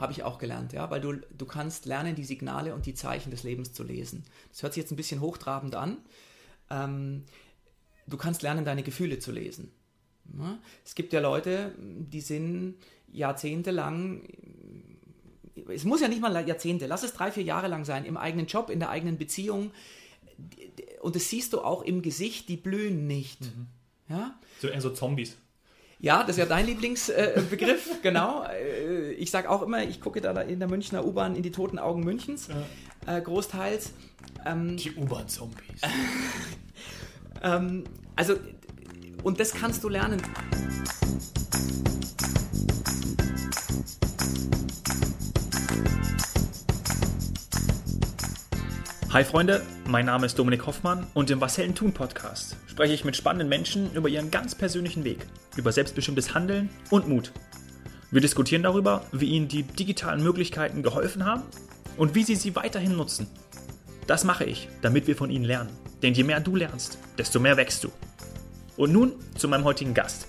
[0.00, 3.30] habe ich auch gelernt, ja, weil du, du kannst lernen, die Signale und die Zeichen
[3.30, 4.24] des Lebens zu lesen.
[4.50, 5.98] Das hört sich jetzt ein bisschen hochtrabend an.
[6.70, 7.24] Ähm,
[8.06, 9.72] du kannst lernen, deine Gefühle zu lesen.
[10.38, 10.58] Ja?
[10.84, 12.76] Es gibt ja Leute, die sind
[13.12, 14.22] jahrzehntelang,
[15.68, 18.46] es muss ja nicht mal Jahrzehnte, lass es drei, vier Jahre lang sein, im eigenen
[18.46, 19.72] Job, in der eigenen Beziehung.
[21.00, 23.42] Und das siehst du auch im Gesicht, die blühen nicht.
[23.42, 23.66] Mhm.
[24.08, 24.38] Ja?
[24.60, 25.36] So eher so Zombies.
[26.02, 28.44] Ja, das ist ja dein Lieblingsbegriff, äh, genau.
[28.44, 31.78] Äh, ich sage auch immer, ich gucke da in der Münchner U-Bahn in die toten
[31.78, 33.18] Augen Münchens, ja.
[33.18, 33.92] äh, großteils.
[34.46, 35.82] Ähm, die U-Bahn-Zombies.
[37.42, 37.84] ähm,
[38.16, 38.36] also,
[39.22, 40.22] und das kannst du lernen.
[49.12, 53.04] Hi Freunde, mein Name ist Dominik Hoffmann und im Was Helden tun Podcast spreche ich
[53.04, 57.32] mit spannenden Menschen über ihren ganz persönlichen Weg, über selbstbestimmtes Handeln und Mut.
[58.12, 61.42] Wir diskutieren darüber, wie ihnen die digitalen Möglichkeiten geholfen haben
[61.96, 63.26] und wie sie sie weiterhin nutzen.
[64.06, 65.70] Das mache ich, damit wir von ihnen lernen.
[66.04, 67.90] Denn je mehr du lernst, desto mehr wächst du.
[68.76, 70.28] Und nun zu meinem heutigen Gast.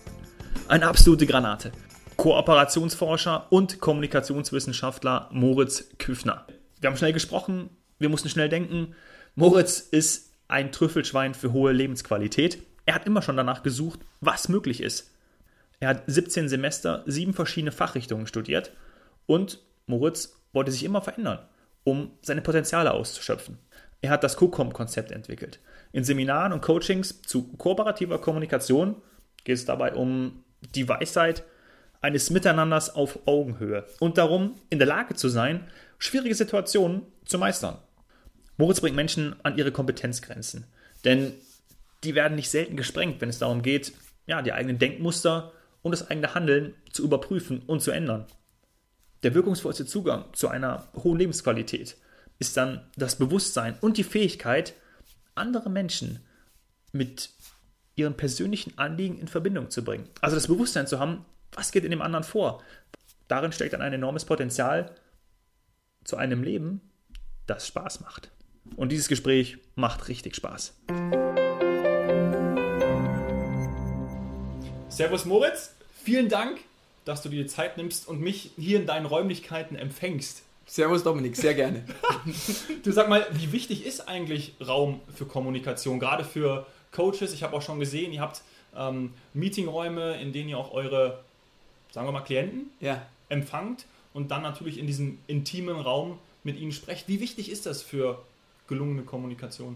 [0.68, 1.72] Eine absolute Granate.
[2.18, 6.48] Kooperationsforscher und Kommunikationswissenschaftler Moritz Küfner.
[6.80, 7.70] Wir haben schnell gesprochen
[8.02, 8.96] wir mussten schnell denken,
[9.36, 12.62] Moritz ist ein Trüffelschwein für hohe Lebensqualität.
[12.86, 15.12] Er hat immer schon danach gesucht, was möglich ist.
[15.80, 18.72] Er hat 17 Semester sieben verschiedene Fachrichtungen studiert
[19.26, 21.40] und Moritz wollte sich immer verändern,
[21.84, 23.58] um seine Potenziale auszuschöpfen.
[24.02, 25.60] Er hat das COCOM-Konzept entwickelt.
[25.92, 28.96] In Seminaren und Coachings zu kooperativer Kommunikation
[29.44, 30.44] geht es dabei um
[30.76, 31.44] die Weisheit
[32.02, 35.68] eines Miteinanders auf Augenhöhe und darum, in der Lage zu sein,
[36.00, 37.78] schwierige Situationen zu meistern.
[38.62, 40.66] Moritz bringt Menschen an ihre Kompetenzgrenzen.
[41.04, 41.34] Denn
[42.04, 43.92] die werden nicht selten gesprengt, wenn es darum geht,
[44.28, 48.28] ja, die eigenen Denkmuster und das eigene Handeln zu überprüfen und zu ändern.
[49.23, 51.98] Der wirkungsvollste Zugang zu einer hohen Lebensqualität
[52.38, 54.76] ist dann das Bewusstsein und die Fähigkeit,
[55.33, 56.20] andere Menschen
[56.92, 57.32] mit
[57.95, 60.08] ihren persönlichen Anliegen in Verbindung zu bringen.
[60.22, 62.61] Also das Bewusstsein zu haben, was geht in dem anderen vor.
[63.28, 64.93] Darin steckt dann ein enormes Potenzial
[66.04, 66.82] zu einem Leben,
[67.48, 68.32] das Spaß macht.
[68.76, 70.73] Und dieses Gespräch macht richtig Spaß.
[74.89, 76.59] Servus Moritz, vielen Dank,
[77.05, 80.43] dass du dir die Zeit nimmst und mich hier in deinen Räumlichkeiten empfängst.
[80.65, 81.83] Servus Dominik, sehr gerne.
[82.83, 87.33] du sag mal, wie wichtig ist eigentlich Raum für Kommunikation, gerade für Coaches?
[87.33, 88.42] Ich habe auch schon gesehen, ihr habt
[88.76, 91.20] ähm, Meetingräume, in denen ihr auch eure,
[91.92, 93.05] sagen wir mal, Klienten ja.
[93.27, 97.08] empfangt und dann natürlich in diesem intimen Raum mit ihnen sprecht.
[97.08, 98.21] Wie wichtig ist das für
[98.71, 99.76] gelungene Kommunikation?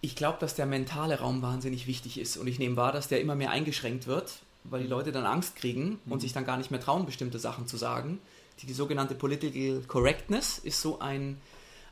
[0.00, 3.20] Ich glaube, dass der mentale Raum wahnsinnig wichtig ist und ich nehme wahr, dass der
[3.20, 6.20] immer mehr eingeschränkt wird, weil die Leute dann Angst kriegen und mhm.
[6.20, 8.18] sich dann gar nicht mehr trauen, bestimmte Sachen zu sagen.
[8.60, 11.38] Die, die sogenannte Political Correctness ist so ein,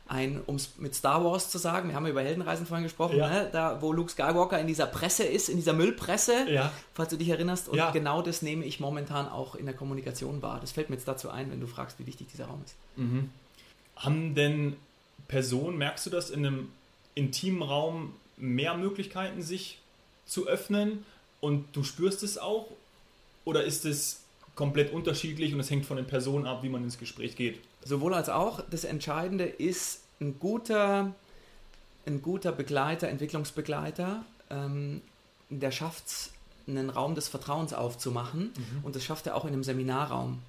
[0.09, 3.29] ein um es mit Star Wars zu sagen, wir haben über Heldenreisen vorhin gesprochen, ja.
[3.29, 3.49] ne?
[3.49, 6.71] da wo Luke Skywalker in dieser Presse ist, in dieser Müllpresse, ja.
[6.93, 7.69] falls du dich erinnerst.
[7.69, 7.91] Und ja.
[7.91, 10.59] genau das nehme ich momentan auch in der Kommunikation wahr.
[10.59, 12.75] Das fällt mir jetzt dazu ein, wenn du fragst, wie wichtig dieser Raum ist.
[12.97, 13.29] Mhm.
[13.95, 14.75] Haben denn
[15.31, 16.69] Person, merkst du das in einem
[17.15, 19.79] intimen Raum mehr Möglichkeiten, sich
[20.25, 21.05] zu öffnen
[21.39, 22.67] und du spürst es auch?
[23.45, 24.23] Oder ist es
[24.55, 27.59] komplett unterschiedlich und es hängt von den Personen ab, wie man ins Gespräch geht?
[27.85, 28.61] Sowohl als auch.
[28.69, 31.15] Das Entscheidende ist ein guter,
[32.05, 35.01] ein guter Begleiter, Entwicklungsbegleiter, ähm,
[35.49, 36.31] der schafft es,
[36.67, 38.83] einen Raum des Vertrauens aufzumachen mhm.
[38.83, 40.39] und das schafft er auch in einem Seminarraum.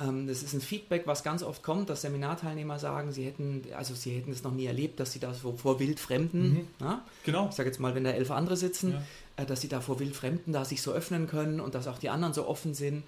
[0.00, 3.94] Ähm, das ist ein Feedback, was ganz oft kommt, dass Seminarteilnehmer sagen, sie hätten, also
[3.94, 6.66] sie hätten es noch nie erlebt, dass sie da so vor Wildfremden, mhm.
[6.80, 7.04] ja?
[7.24, 7.48] genau.
[7.48, 9.02] ich sage jetzt mal, wenn da elf andere sitzen, ja.
[9.36, 12.08] Äh, dass sie da vor Wildfremden da sich so öffnen können und dass auch die
[12.08, 13.04] anderen so offen sind.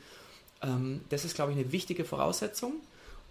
[0.61, 2.75] Ähm, das ist, glaube ich, eine wichtige Voraussetzung.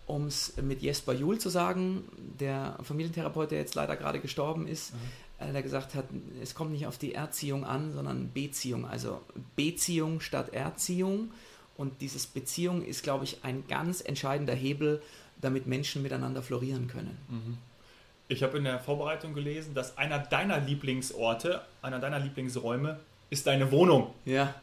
[0.07, 4.93] Um es mit Jesper Juhl zu sagen, der Familientherapeut, der jetzt leider gerade gestorben ist,
[4.93, 5.53] mhm.
[5.53, 6.05] der gesagt hat,
[6.41, 8.85] es kommt nicht auf die Erziehung an, sondern Beziehung.
[8.85, 9.21] Also
[9.55, 11.31] Beziehung statt Erziehung.
[11.77, 15.01] Und dieses Beziehung ist, glaube ich, ein ganz entscheidender Hebel,
[15.41, 17.17] damit Menschen miteinander florieren können.
[17.29, 17.57] Mhm.
[18.27, 22.99] Ich habe in der Vorbereitung gelesen, dass einer deiner Lieblingsorte, einer deiner Lieblingsräume
[23.29, 24.13] ist deine Wohnung.
[24.25, 24.53] Ja.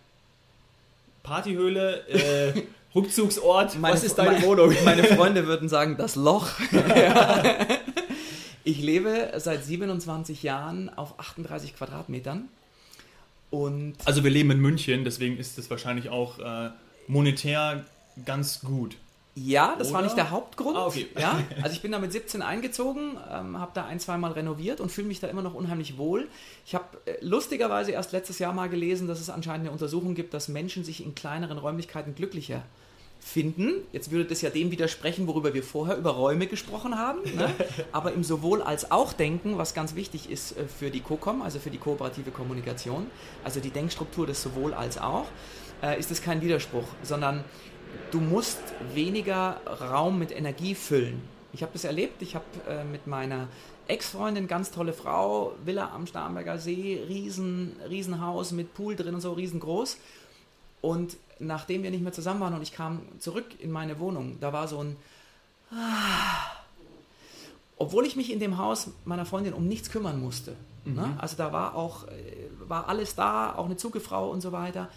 [1.22, 2.62] Partyhöhle, äh,
[2.94, 4.74] Rückzugsort, meine, was ist deine meine, Wohnung?
[4.84, 6.48] Meine Freunde würden sagen, das Loch.
[8.64, 12.48] ich lebe seit 27 Jahren auf 38 Quadratmetern.
[13.50, 16.70] Und also wir leben in München, deswegen ist es wahrscheinlich auch äh,
[17.08, 17.84] monetär
[18.24, 18.96] ganz gut.
[19.34, 19.96] Ja, das Oder?
[19.96, 20.76] war nicht der Hauptgrund.
[20.76, 21.06] Ah, okay.
[21.18, 24.90] ja, also ich bin da mit 17 eingezogen, ähm, habe da ein, zweimal renoviert und
[24.90, 26.28] fühle mich da immer noch unheimlich wohl.
[26.66, 30.34] Ich habe äh, lustigerweise erst letztes Jahr mal gelesen, dass es anscheinend eine Untersuchung gibt,
[30.34, 32.62] dass Menschen sich in kleineren Räumlichkeiten glücklicher
[33.20, 33.82] finden.
[33.92, 37.20] Jetzt würde das ja dem widersprechen, worüber wir vorher über Räume gesprochen haben.
[37.36, 37.50] Ne?
[37.92, 41.58] Aber im sowohl als auch Denken, was ganz wichtig ist äh, für die COCOM, also
[41.58, 43.06] für die kooperative Kommunikation,
[43.44, 45.26] also die Denkstruktur des sowohl als auch,
[45.82, 47.44] äh, ist es kein Widerspruch, sondern
[48.10, 48.60] du musst
[48.94, 51.22] weniger Raum mit Energie füllen.
[51.52, 53.48] Ich habe das erlebt, ich habe äh, mit meiner
[53.86, 59.32] Ex-Freundin, ganz tolle Frau, Villa am Starnberger See, riesen, Riesenhaus mit Pool drin und so,
[59.32, 59.96] riesengroß.
[60.82, 64.52] Und nachdem wir nicht mehr zusammen waren und ich kam zurück in meine Wohnung, da
[64.52, 64.96] war so ein...
[65.70, 66.58] Ah,
[67.78, 70.52] obwohl ich mich in dem Haus meiner Freundin um nichts kümmern musste.
[70.84, 70.90] Ne?
[70.90, 70.96] Mhm.
[70.96, 71.16] Ne?
[71.18, 72.10] Also da war auch, äh,
[72.66, 74.88] war alles da, auch eine Zugefrau und so weiter.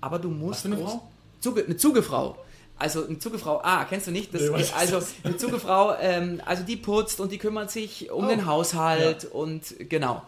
[0.00, 0.64] Aber du musst...
[0.64, 1.08] Was für eine Frau?
[1.40, 2.36] Zuge, eine Zugefrau.
[2.78, 4.32] Also eine Zugefrau, ah, kennst du nicht?
[4.32, 8.28] Das, nee, also eine Zugefrau, ähm, also die putzt und die kümmert sich um oh.
[8.28, 9.30] den Haushalt ja.
[9.30, 10.22] und genau.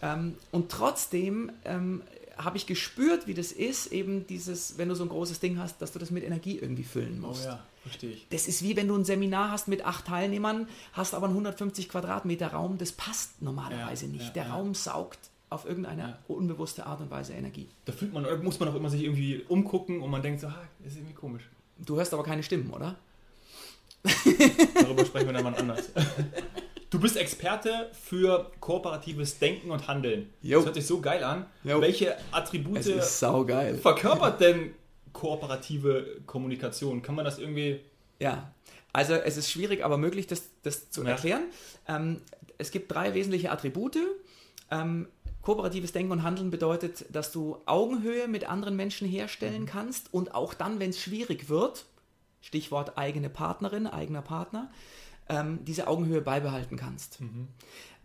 [0.00, 2.02] Ähm, und trotzdem ähm,
[2.36, 5.82] habe ich gespürt, wie das ist, eben dieses, wenn du so ein großes Ding hast,
[5.82, 7.46] dass du das mit Energie irgendwie füllen musst.
[7.46, 8.26] Oh ja, verstehe ich.
[8.30, 11.88] Das ist wie wenn du ein Seminar hast mit acht Teilnehmern, hast aber einen 150
[11.88, 14.26] Quadratmeter Raum, das passt normalerweise ja, nicht.
[14.26, 15.18] Ja, Der Raum saugt
[15.50, 16.18] auf irgendeine ja.
[16.28, 17.68] unbewusste Art und Weise Energie.
[17.84, 20.62] Da fühlt man, muss man auch immer sich irgendwie umgucken und man denkt so, ah,
[20.78, 21.42] das ist irgendwie komisch.
[21.78, 22.96] Du hörst aber keine Stimmen, oder?
[24.74, 25.90] Darüber sprechen wir dann mal anders.
[26.88, 30.30] Du bist Experte für kooperatives Denken und Handeln.
[30.42, 30.58] Jo.
[30.58, 31.46] Das hört sich so geil an.
[31.62, 31.80] Jo.
[31.80, 32.82] Welche Attribute
[33.80, 34.74] verkörpert denn
[35.12, 37.02] kooperative Kommunikation?
[37.02, 37.80] Kann man das irgendwie.
[38.18, 38.52] Ja,
[38.92, 41.10] also es ist schwierig, aber möglich, das, das zu ja.
[41.10, 41.44] erklären.
[41.86, 42.20] Ähm,
[42.58, 43.98] es gibt drei wesentliche Attribute.
[44.70, 45.08] Ähm,
[45.42, 49.66] Kooperatives Denken und Handeln bedeutet, dass du Augenhöhe mit anderen Menschen herstellen mhm.
[49.66, 51.86] kannst und auch dann, wenn es schwierig wird,
[52.42, 54.70] Stichwort eigene Partnerin, eigener Partner,
[55.28, 57.20] ähm, diese Augenhöhe beibehalten kannst.
[57.20, 57.48] Mhm.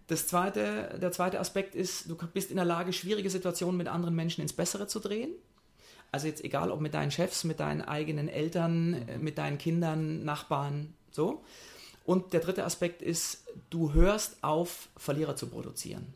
[0.07, 4.15] Das zweite, der zweite Aspekt ist, du bist in der Lage, schwierige Situationen mit anderen
[4.15, 5.31] Menschen ins Bessere zu drehen.
[6.11, 9.23] Also jetzt egal, ob mit deinen Chefs, mit deinen eigenen Eltern, mhm.
[9.23, 11.43] mit deinen Kindern, Nachbarn, so.
[12.05, 16.13] Und der dritte Aspekt ist, du hörst auf, Verlierer zu produzieren.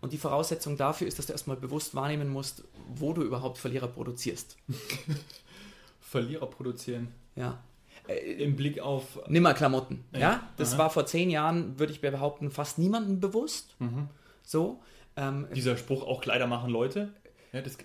[0.00, 3.88] Und die Voraussetzung dafür ist, dass du erstmal bewusst wahrnehmen musst, wo du überhaupt Verlierer
[3.88, 4.56] produzierst.
[6.00, 7.08] Verlierer produzieren?
[7.36, 7.62] Ja.
[8.08, 9.20] Äh, Im Blick auf.
[9.28, 10.04] Nimmerklamotten.
[10.12, 10.50] Ja, ja?
[10.56, 10.78] das Aha.
[10.78, 13.76] war vor zehn Jahren, würde ich behaupten, fast niemandem bewusst.
[13.78, 14.08] Mhm.
[14.42, 14.80] So.
[15.16, 17.12] Ähm, Dieser Spruch, auch Kleider machen Leute.
[17.52, 17.76] Ja, das,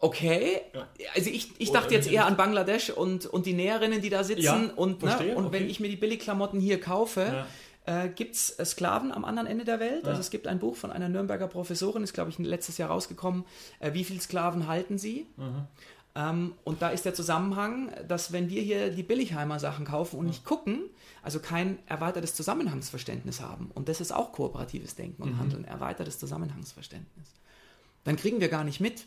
[0.00, 0.86] Okay, ja.
[1.16, 4.42] also ich, ich dachte jetzt eher an Bangladesch und, und die Näherinnen, die da sitzen.
[4.42, 5.52] Ja, und, ne, und okay.
[5.58, 7.46] wenn ich mir die Billigklamotten hier kaufe, ja
[7.88, 10.04] äh, gibt es äh, Sklaven am anderen Ende der Welt.
[10.04, 10.10] Ja.
[10.10, 13.44] Also es gibt ein Buch von einer Nürnberger Professorin, ist glaube ich letztes Jahr rausgekommen,
[13.80, 15.26] äh, wie viele Sklaven halten sie?
[15.36, 15.66] Mhm.
[16.14, 20.26] Ähm, und da ist der Zusammenhang, dass wenn wir hier die Billigheimer Sachen kaufen und
[20.26, 20.82] nicht gucken,
[21.22, 25.38] also kein erweitertes Zusammenhangsverständnis haben, und das ist auch kooperatives Denken und mhm.
[25.38, 27.28] Handeln, erweitertes Zusammenhangsverständnis,
[28.04, 29.06] dann kriegen wir gar nicht mit,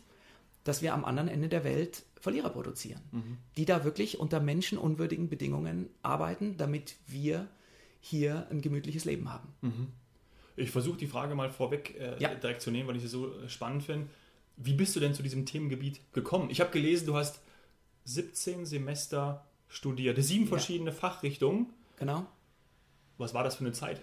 [0.64, 3.38] dass wir am anderen Ende der Welt Verlierer produzieren, mhm.
[3.56, 7.48] die da wirklich unter menschenunwürdigen Bedingungen arbeiten, damit wir
[8.02, 9.48] hier ein gemütliches Leben haben.
[9.62, 9.88] Mhm.
[10.56, 12.34] Ich versuche die Frage mal vorweg äh, ja.
[12.34, 14.08] direkt zu nehmen, weil ich sie so äh, spannend finde.
[14.56, 16.50] Wie bist du denn zu diesem Themengebiet gekommen?
[16.50, 17.40] Ich habe gelesen, du hast
[18.04, 20.96] 17 Semester studiert, sieben verschiedene ja.
[20.96, 21.66] Fachrichtungen.
[21.96, 22.26] Genau.
[23.16, 24.02] Was war das für eine Zeit?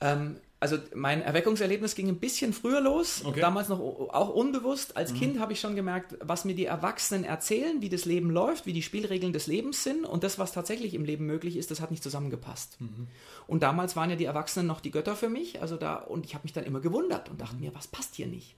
[0.00, 3.38] Ähm, also mein Erweckungserlebnis ging ein bisschen früher los, okay.
[3.38, 4.96] damals noch auch unbewusst.
[4.96, 5.18] Als mhm.
[5.18, 8.72] Kind habe ich schon gemerkt, was mir die Erwachsenen erzählen, wie das Leben läuft, wie
[8.72, 11.90] die Spielregeln des Lebens sind und das, was tatsächlich im Leben möglich ist, das hat
[11.90, 12.80] nicht zusammengepasst.
[12.80, 13.08] Mhm.
[13.46, 16.32] Und damals waren ja die Erwachsenen noch die Götter für mich, also da und ich
[16.32, 17.60] habe mich dann immer gewundert und dachte mhm.
[17.60, 18.56] mir, was passt hier nicht?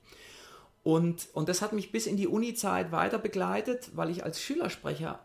[0.85, 5.19] Und, und das hat mich bis in die Uni-Zeit weiter begleitet, weil ich als Schülersprecher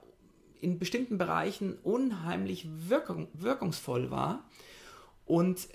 [0.59, 4.45] in bestimmten Bereichen unheimlich wirkung, wirkungsvoll war.
[5.27, 5.67] Und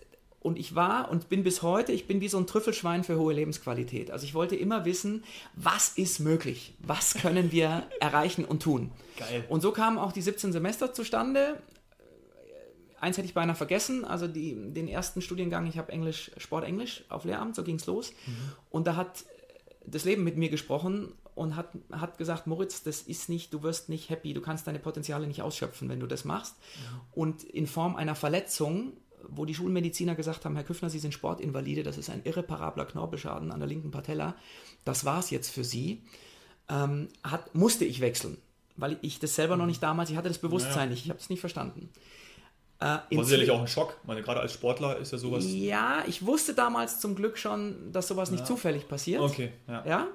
[0.46, 3.34] und ich war und bin bis heute, ich bin wie so ein Trüffelschwein für hohe
[3.34, 4.12] Lebensqualität.
[4.12, 5.24] Also ich wollte immer wissen,
[5.56, 6.72] was ist möglich?
[6.78, 8.92] Was können wir erreichen und tun?
[9.16, 9.44] Geil.
[9.48, 11.60] Und so kamen auch die 17 Semester zustande.
[13.00, 17.02] Eins hätte ich beinahe vergessen, also die, den ersten Studiengang, ich habe Englisch, Sport Englisch
[17.08, 18.12] auf Lehramt, so ging es los.
[18.12, 18.52] Mhm.
[18.70, 19.24] Und da hat
[19.84, 23.88] das Leben mit mir gesprochen und hat, hat gesagt, Moritz, das ist nicht, du wirst
[23.88, 26.54] nicht happy, du kannst deine Potenziale nicht ausschöpfen, wenn du das machst.
[26.54, 27.00] Mhm.
[27.20, 28.92] Und in Form einer Verletzung
[29.28, 33.52] wo die Schulmediziner gesagt haben, Herr Küffner, Sie sind Sportinvalide, das ist ein irreparabler Knorpelschaden
[33.52, 34.35] an der linken Patella,
[34.85, 36.02] das war es jetzt für Sie,
[36.68, 38.38] ähm, hat, musste ich wechseln,
[38.76, 40.90] weil ich das selber noch nicht damals, ich hatte das Bewusstsein naja.
[40.90, 41.90] nicht, ich habe es nicht verstanden.
[42.78, 43.96] Äh, war sicherlich auch ein Schock.
[44.02, 45.44] Ich meine, gerade als Sportler ist ja sowas.
[45.49, 49.23] Ja, ich wusste damals zum Glück schon, dass sowas nicht zufällig passiert.
[49.23, 49.85] Okay, ja.
[49.87, 50.08] ja.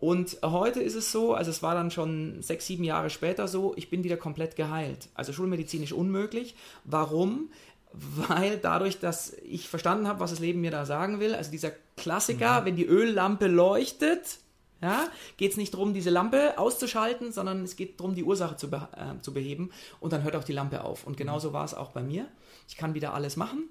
[0.00, 3.74] Und heute ist es so, also es war dann schon sechs, sieben Jahre später so,
[3.76, 5.10] ich bin wieder komplett geheilt.
[5.14, 6.54] Also schulmedizinisch unmöglich.
[6.84, 7.50] Warum?
[7.92, 11.72] Weil dadurch, dass ich verstanden habe, was das Leben mir da sagen will, also dieser
[11.96, 12.64] Klassiker, mhm.
[12.64, 14.38] wenn die Öllampe leuchtet,
[14.82, 18.70] Ja, geht es nicht darum, diese Lampe auszuschalten, sondern es geht darum, die Ursache zu,
[18.70, 19.70] be äh, zu beheben
[20.00, 21.06] und dann hört auch die Lampe auf.
[21.06, 22.26] Und genauso war es auch bei mir.
[22.66, 23.68] Ich kann wieder alles machen,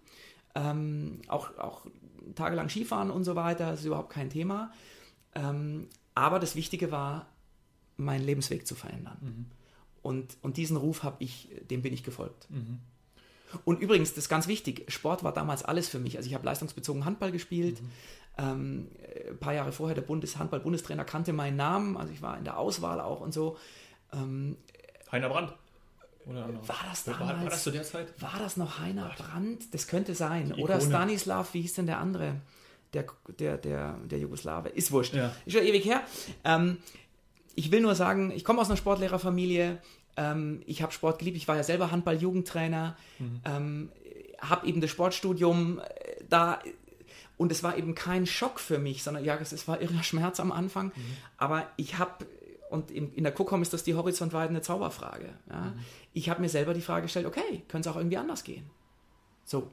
[0.54, 1.88] ähm, auch, auch
[2.36, 4.72] tagelang Skifahren und so weiter, das ist überhaupt kein Thema.
[5.34, 7.26] Ähm, aber das Wichtige war,
[7.98, 9.18] meinen Lebensweg zu verändern.
[9.22, 9.46] Mhm.
[10.04, 12.50] Und, und diesen Ruf habe ich, dem bin ich gefolgt.
[12.52, 12.80] Mhm.
[13.65, 16.18] Und übrigens, das ist ganz wichtig, Sport war damals alles für mich.
[16.18, 17.82] Also ich habe leistungsbezogen Handball gespielt.
[17.82, 17.89] Mhm.
[18.38, 18.88] Ähm,
[19.29, 22.58] ein paar Jahre vorher der Bundes Handball-Bundestrainer kannte meinen Namen, also ich war in der
[22.58, 23.58] Auswahl auch und so.
[24.13, 24.58] Ähm,
[25.12, 25.53] Heiner Brandt.
[26.25, 27.22] Oder war das damals?
[27.22, 28.22] War, war, das zu der Zeit?
[28.22, 29.74] War das noch Heiner Brandt?
[29.74, 30.53] Das könnte sein.
[30.53, 32.36] Oder Stanislav, wie hieß denn der andere?
[32.94, 33.06] Der,
[33.39, 34.70] der, der, der Jugoslawe.
[34.70, 35.13] Ist wurscht.
[35.13, 35.32] Ja.
[35.46, 36.01] Ist schon ewig her.
[36.44, 36.77] Ähm,
[37.56, 39.79] ich will nur sagen, ich komme aus einer Sportlehrerfamilie.
[40.20, 41.38] Ähm, ich habe Sport geliebt.
[41.38, 42.98] Ich war ja selber Handball-Jugendtrainer.
[43.20, 43.42] Mhm.
[43.46, 43.90] Ähm,
[44.40, 46.60] habe eben das Sportstudium äh, da
[47.38, 50.52] und es war eben kein Schock für mich, sondern ja, es war irrer Schmerz am
[50.52, 50.88] Anfang.
[50.88, 51.18] Mhm.
[51.38, 52.26] Aber ich habe,
[52.70, 55.30] und in, in der Kuckom ist das die horizontweitende Zauberfrage.
[55.50, 55.62] Ja?
[55.62, 55.80] Mhm.
[56.12, 58.70] Ich habe mir selber die Frage gestellt, okay, könnte es auch irgendwie anders gehen?
[59.46, 59.72] So.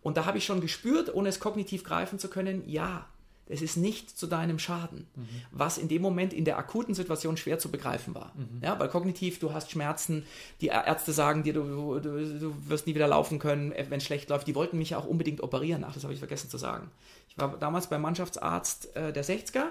[0.00, 3.06] Und da habe ich schon gespürt, ohne es kognitiv greifen zu können, ja,
[3.48, 5.28] es ist nicht zu deinem Schaden, mhm.
[5.50, 8.32] was in dem Moment in der akuten Situation schwer zu begreifen war.
[8.36, 8.62] Mhm.
[8.62, 10.24] Ja, weil kognitiv, du hast Schmerzen,
[10.60, 14.04] die Ärzte sagen dir, du, du, du wirst nie wieder laufen können, äh, wenn es
[14.04, 14.46] schlecht läuft.
[14.46, 15.84] Die wollten mich ja auch unbedingt operieren.
[15.84, 16.90] Ach, das habe ich vergessen zu sagen.
[17.28, 19.64] Ich war damals beim Mannschaftsarzt äh, der 60er.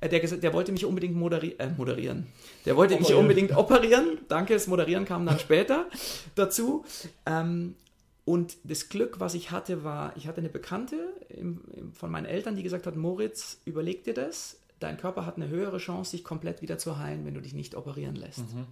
[0.00, 2.26] Äh, der, der, wollte mich unbedingt moderi äh, moderieren.
[2.66, 3.14] Der wollte operieren.
[3.14, 4.18] mich unbedingt operieren.
[4.28, 5.86] Danke, das Moderieren kam dann später
[6.34, 6.84] dazu.
[7.26, 7.74] Ähm,
[8.24, 10.96] und das Glück, was ich hatte, war, ich hatte eine Bekannte
[11.28, 15.36] im, im, von meinen Eltern, die gesagt hat, Moritz, überleg dir das, dein Körper hat
[15.36, 18.38] eine höhere Chance, sich komplett wieder zu heilen, wenn du dich nicht operieren lässt.
[18.38, 18.66] Mhm.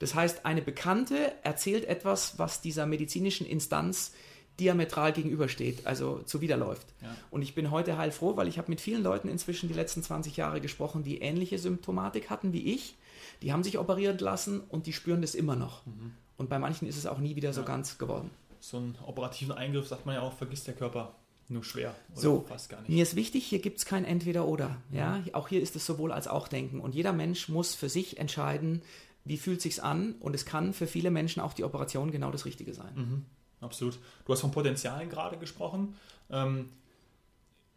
[0.00, 4.12] Das heißt, eine Bekannte erzählt etwas, was dieser medizinischen Instanz
[4.58, 6.86] diametral gegenübersteht, also zuwiderläuft.
[7.00, 7.14] Ja.
[7.30, 10.36] Und ich bin heute heilfroh, weil ich habe mit vielen Leuten inzwischen die letzten 20
[10.36, 12.96] Jahre gesprochen, die ähnliche Symptomatik hatten wie ich.
[13.42, 15.86] Die haben sich operieren lassen und die spüren das immer noch.
[15.86, 16.12] Mhm.
[16.36, 17.52] Und bei manchen ist es auch nie wieder ja.
[17.52, 21.14] so ganz geworden so einen operativen Eingriff, sagt man ja auch, vergisst der Körper
[21.48, 21.94] nur schwer.
[22.14, 22.90] so, fast gar nicht.
[22.90, 24.76] mir ist wichtig, hier gibt es kein Entweder-Oder.
[24.92, 25.18] Ja?
[25.18, 25.34] Mhm.
[25.34, 26.80] Auch hier ist es sowohl als auch Denken.
[26.80, 28.82] Und jeder Mensch muss für sich entscheiden,
[29.24, 30.14] wie fühlt sich's an.
[30.20, 32.92] Und es kann für viele Menschen auch die Operation genau das Richtige sein.
[32.94, 33.24] Mhm.
[33.60, 33.98] Absolut.
[34.24, 35.94] Du hast von Potenzialen gerade gesprochen.
[36.30, 36.68] Ähm,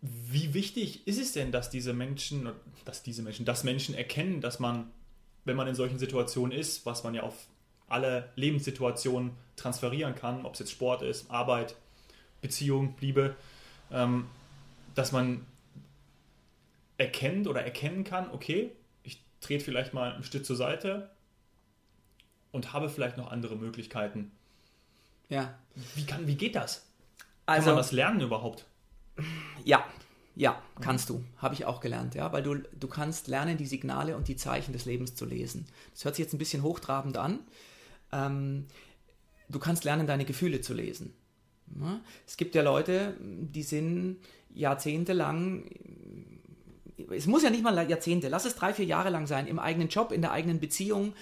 [0.02, 2.50] wie wichtig ist es denn, dass diese Menschen,
[2.86, 4.92] dass diese Menschen, dass Menschen erkennen, dass man,
[5.46, 7.48] wenn man in solchen Situationen ist, was man ja auf
[7.92, 11.76] alle Lebenssituationen transferieren kann, ob es jetzt Sport ist, Arbeit,
[12.42, 13.36] Beziehung, Liebe,
[13.92, 14.28] ähm,
[14.96, 15.46] dass man
[16.98, 18.72] erkennt oder erkennen kann, okay,
[19.04, 21.10] ich trete vielleicht mal ein Stück zur Seite
[22.52, 24.32] und habe vielleicht noch andere Möglichkeiten.
[25.30, 25.58] Ja.
[25.96, 26.86] Wie, kann, wie geht das?
[27.46, 28.66] Also, kann man das lernen überhaupt?
[29.64, 29.86] Ja,
[30.36, 31.24] ja, kannst du.
[31.38, 34.74] Habe ich auch gelernt, ja, weil du, du kannst lernen, die Signale und die Zeichen
[34.74, 35.66] des Lebens zu lesen.
[35.94, 37.40] Das hört sich jetzt ein bisschen hochtrabend an,
[38.12, 38.66] ähm,
[39.50, 41.14] du kannst lernen, deine Gefühle zu lesen.
[41.80, 42.00] Ja?
[42.28, 44.18] Es gibt ja Leute, die sind
[44.54, 45.66] jahrzehntelang,
[47.10, 49.90] es muss ja nicht mal Jahrzehnte, lass es drei, vier Jahre lang sein, im eigenen
[49.90, 51.14] Job, in der eigenen Beziehung.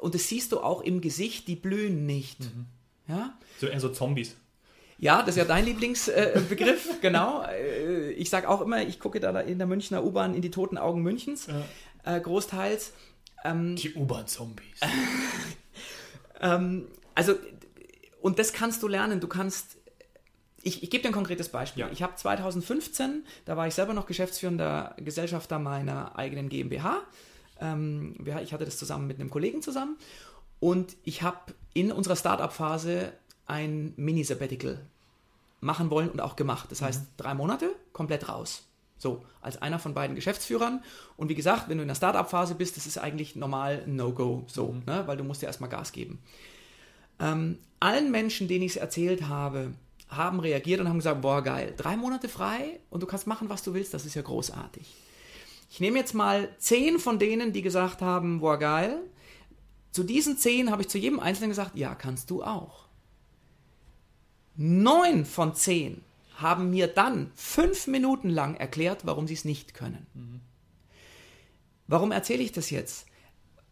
[0.00, 2.40] Und das siehst du auch im Gesicht, die blühen nicht.
[2.40, 2.66] Mhm.
[3.08, 3.38] Ja?
[3.60, 4.36] So eher so Zombies.
[5.00, 7.44] Ja, das ist ja dein Lieblingsbegriff, äh, genau.
[7.44, 10.76] Äh, ich sage auch immer, ich gucke da in der Münchner U-Bahn in die toten
[10.76, 12.16] Augen Münchens, ja.
[12.16, 12.92] äh, großteils.
[13.44, 14.80] Ähm, die U-Bahn-Zombies.
[16.40, 17.34] ähm, also,
[18.20, 19.20] und das kannst du lernen.
[19.20, 19.76] Du kannst.
[20.62, 21.82] Ich, ich gebe dir ein konkretes Beispiel.
[21.82, 21.90] Ja.
[21.90, 27.02] Ich habe 2015, da war ich selber noch geschäftsführender Gesellschafter meiner eigenen GmbH.
[27.60, 29.96] Ähm, ich hatte das zusammen mit einem Kollegen zusammen.
[30.60, 33.12] Und ich habe in unserer Startup-Phase
[33.46, 34.84] ein Mini-Sabbatical
[35.60, 36.70] machen wollen und auch gemacht.
[36.70, 37.06] Das heißt, mhm.
[37.16, 38.67] drei Monate komplett raus.
[38.98, 40.82] So, als einer von beiden Geschäftsführern.
[41.16, 44.44] Und wie gesagt, wenn du in der Startup-Phase bist, das ist eigentlich normal ein No-Go,
[44.48, 44.82] so, mhm.
[44.86, 45.04] ne?
[45.06, 46.18] weil du musst ja erstmal Gas geben.
[47.20, 49.72] Ähm, allen Menschen, denen ich es erzählt habe,
[50.08, 53.62] haben reagiert und haben gesagt, boah, geil, drei Monate frei und du kannst machen, was
[53.62, 54.86] du willst, das ist ja großartig.
[55.70, 59.00] Ich nehme jetzt mal zehn von denen, die gesagt haben, boah, geil.
[59.92, 62.86] Zu diesen zehn habe ich zu jedem Einzelnen gesagt, ja, kannst du auch.
[64.56, 66.02] Neun von zehn
[66.40, 70.06] haben mir dann fünf Minuten lang erklärt, warum sie es nicht können.
[70.14, 70.40] Mhm.
[71.88, 73.04] Warum erzähle ich das jetzt?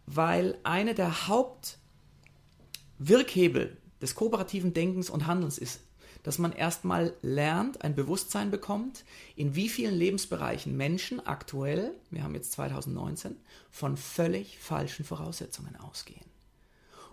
[0.07, 5.81] Weil eine der Hauptwirkhebel des kooperativen Denkens und Handelns ist,
[6.23, 9.05] dass man erstmal lernt, ein Bewusstsein bekommt,
[9.37, 13.37] in wie vielen Lebensbereichen Menschen aktuell, wir haben jetzt 2019,
[13.71, 16.27] von völlig falschen Voraussetzungen ausgehen.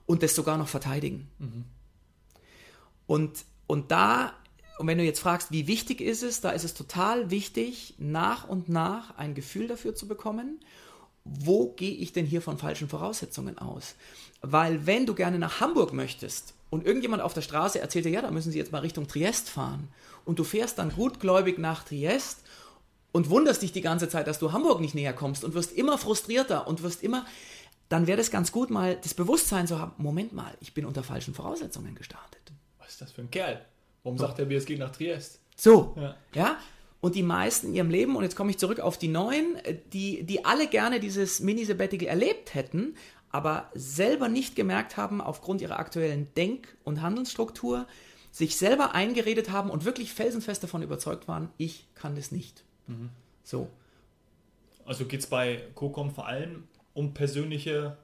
[0.07, 1.29] Und das sogar noch verteidigen.
[1.37, 1.65] Mhm.
[3.05, 4.33] Und, und da
[4.79, 8.47] und wenn du jetzt fragst, wie wichtig ist es, da ist es total wichtig, nach
[8.47, 10.59] und nach ein Gefühl dafür zu bekommen,
[11.23, 13.95] wo gehe ich denn hier von falschen Voraussetzungen aus?
[14.41, 18.21] Weil wenn du gerne nach Hamburg möchtest und irgendjemand auf der Straße erzählt dir, ja,
[18.21, 19.87] da müssen sie jetzt mal Richtung Triest fahren
[20.25, 22.39] und du fährst dann gutgläubig nach Triest
[23.11, 25.97] und wunderst dich die ganze Zeit, dass du Hamburg nicht näher kommst und wirst immer
[25.97, 27.25] frustrierter und wirst immer,
[27.89, 31.03] dann wäre das ganz gut, mal das Bewusstsein zu haben, Moment mal, ich bin unter
[31.03, 32.51] falschen Voraussetzungen gestartet.
[32.79, 33.63] Was ist das für ein Kerl?
[34.03, 35.39] Warum sagt er es geht nach Triest?
[35.55, 36.15] So, ja.
[36.33, 36.57] ja?
[36.99, 39.57] Und die meisten in ihrem Leben, und jetzt komme ich zurück auf die Neuen,
[39.91, 42.95] die, die alle gerne dieses Mini-Sabbatical erlebt hätten,
[43.29, 47.87] aber selber nicht gemerkt haben, aufgrund ihrer aktuellen Denk- und Handelsstruktur,
[48.31, 52.63] sich selber eingeredet haben und wirklich felsenfest davon überzeugt waren, ich kann das nicht.
[52.87, 53.09] Mhm.
[53.43, 53.69] So.
[54.85, 57.97] Also geht es bei COCOM vor allem um persönliche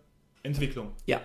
[0.43, 0.91] Entwicklung.
[1.05, 1.21] Ja,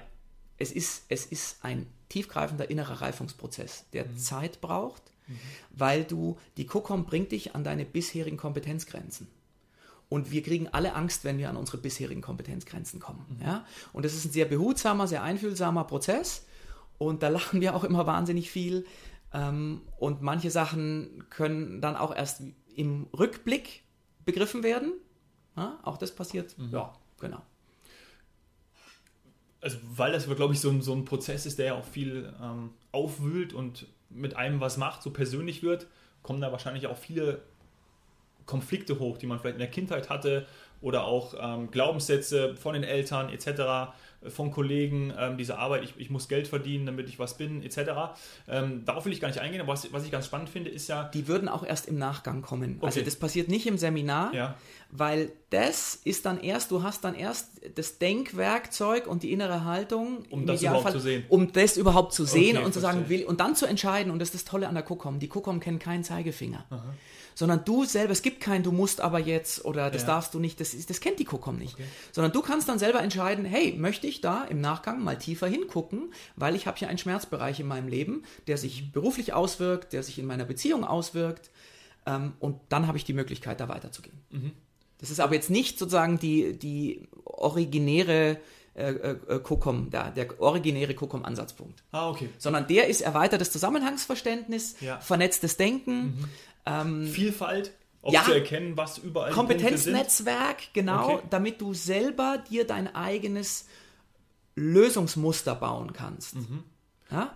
[0.59, 4.19] es ist, es ist ein tiefgreifender innerer Reifungsprozess, der mhm.
[4.19, 5.39] Zeit braucht, mhm.
[5.71, 9.29] weil du, die COCOM bringt dich an deine bisherigen Kompetenzgrenzen.
[10.09, 13.25] Und wir kriegen alle Angst, wenn wir an unsere bisherigen Kompetenzgrenzen kommen.
[13.29, 13.47] Mhm.
[13.47, 13.67] Ja?
[13.93, 16.47] Und das ist ein sehr behutsamer, sehr einfühlsamer Prozess.
[16.99, 18.87] Und da lachen wir auch immer wahnsinnig viel.
[19.33, 22.43] Ähm, und manche Sachen können dann auch erst
[22.77, 23.83] im Rückblick
[24.25, 24.93] begriffen werden.
[25.57, 25.79] Ja?
[25.83, 26.57] Auch das passiert.
[26.59, 26.71] Mhm.
[26.71, 27.43] Ja, genau
[29.65, 32.31] also weil das, glaube ich, so ein, so ein Prozess ist, der ja auch viel
[32.41, 35.87] ähm, aufwühlt und mit einem was macht, so persönlich wird,
[36.23, 37.41] kommen da wahrscheinlich auch viele
[38.45, 40.47] Konflikte hoch, die man vielleicht in der Kindheit hatte
[40.85, 43.93] oder auch ähm, Glaubenssätze von den Eltern etc
[44.29, 47.79] von Kollegen, ähm, diese Arbeit, ich, ich, muss Geld verdienen, damit ich was bin, etc.
[48.49, 50.89] Ähm, darauf will ich gar nicht eingehen, aber was, was, ich ganz spannend finde, ist
[50.89, 51.05] ja.
[51.13, 52.63] Die würden auch erst im Nachgang kommen.
[52.63, 52.87] Also okay.
[52.87, 54.55] Also das passiert nicht im Seminar, ja.
[54.91, 60.25] weil das ist dann erst, du hast dann erst das Denkwerkzeug und die innere Haltung,
[60.31, 61.25] um das überhaupt zu sehen.
[61.29, 64.19] Um das überhaupt zu sehen okay, und zu sagen, will, und dann zu entscheiden, und
[64.21, 65.19] das ist das Tolle an der Kokom.
[65.19, 66.65] Die Kokom kennen keinen Zeigefinger.
[66.71, 66.95] Aha
[67.35, 70.09] sondern du selber, es gibt kein, du musst aber jetzt oder das ja.
[70.09, 71.75] darfst du nicht, das, das kennt die Kokom nicht.
[71.75, 71.85] Okay.
[72.13, 76.13] Sondern du kannst dann selber entscheiden, hey, möchte ich da im Nachgang mal tiefer hingucken,
[76.37, 80.19] weil ich habe hier einen Schmerzbereich in meinem Leben, der sich beruflich auswirkt, der sich
[80.19, 81.51] in meiner Beziehung auswirkt
[82.07, 84.19] ähm, und dann habe ich die Möglichkeit, da weiterzugehen.
[84.31, 84.53] Mhm.
[84.99, 88.39] Das ist aber jetzt nicht sozusagen die, die originäre
[88.75, 91.85] äh, äh, COCOM, der, der originäre COCOM-Ansatzpunkt.
[91.93, 92.29] Ah, okay.
[92.39, 94.99] Sondern der ist erweitertes Zusammenhangsverständnis, ja.
[94.99, 96.25] vernetztes Denken, mhm.
[96.67, 97.73] Ähm, Vielfalt,
[98.03, 101.27] auch ja, zu erkennen, was überall Kompetenznetzwerk, genau, okay.
[101.31, 103.67] damit du selber dir dein eigenes
[104.57, 106.37] Lösungsmuster bauen kannst.
[106.37, 106.65] Mhm.
[107.11, 107.35] Ja?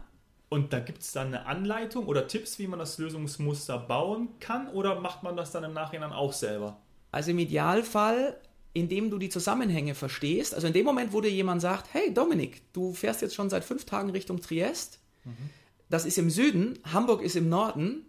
[0.49, 4.69] Und da gibt es dann eine Anleitung oder Tipps, wie man das Lösungsmuster bauen kann
[4.69, 6.79] oder macht man das dann im Nachhinein auch selber?
[7.13, 8.39] Also im Idealfall,
[8.73, 12.73] indem du die Zusammenhänge verstehst, also in dem Moment, wo dir jemand sagt, hey Dominik,
[12.73, 15.51] du fährst jetzt schon seit fünf Tagen Richtung Triest, mhm.
[15.91, 18.07] das ist im Süden, Hamburg ist im Norden,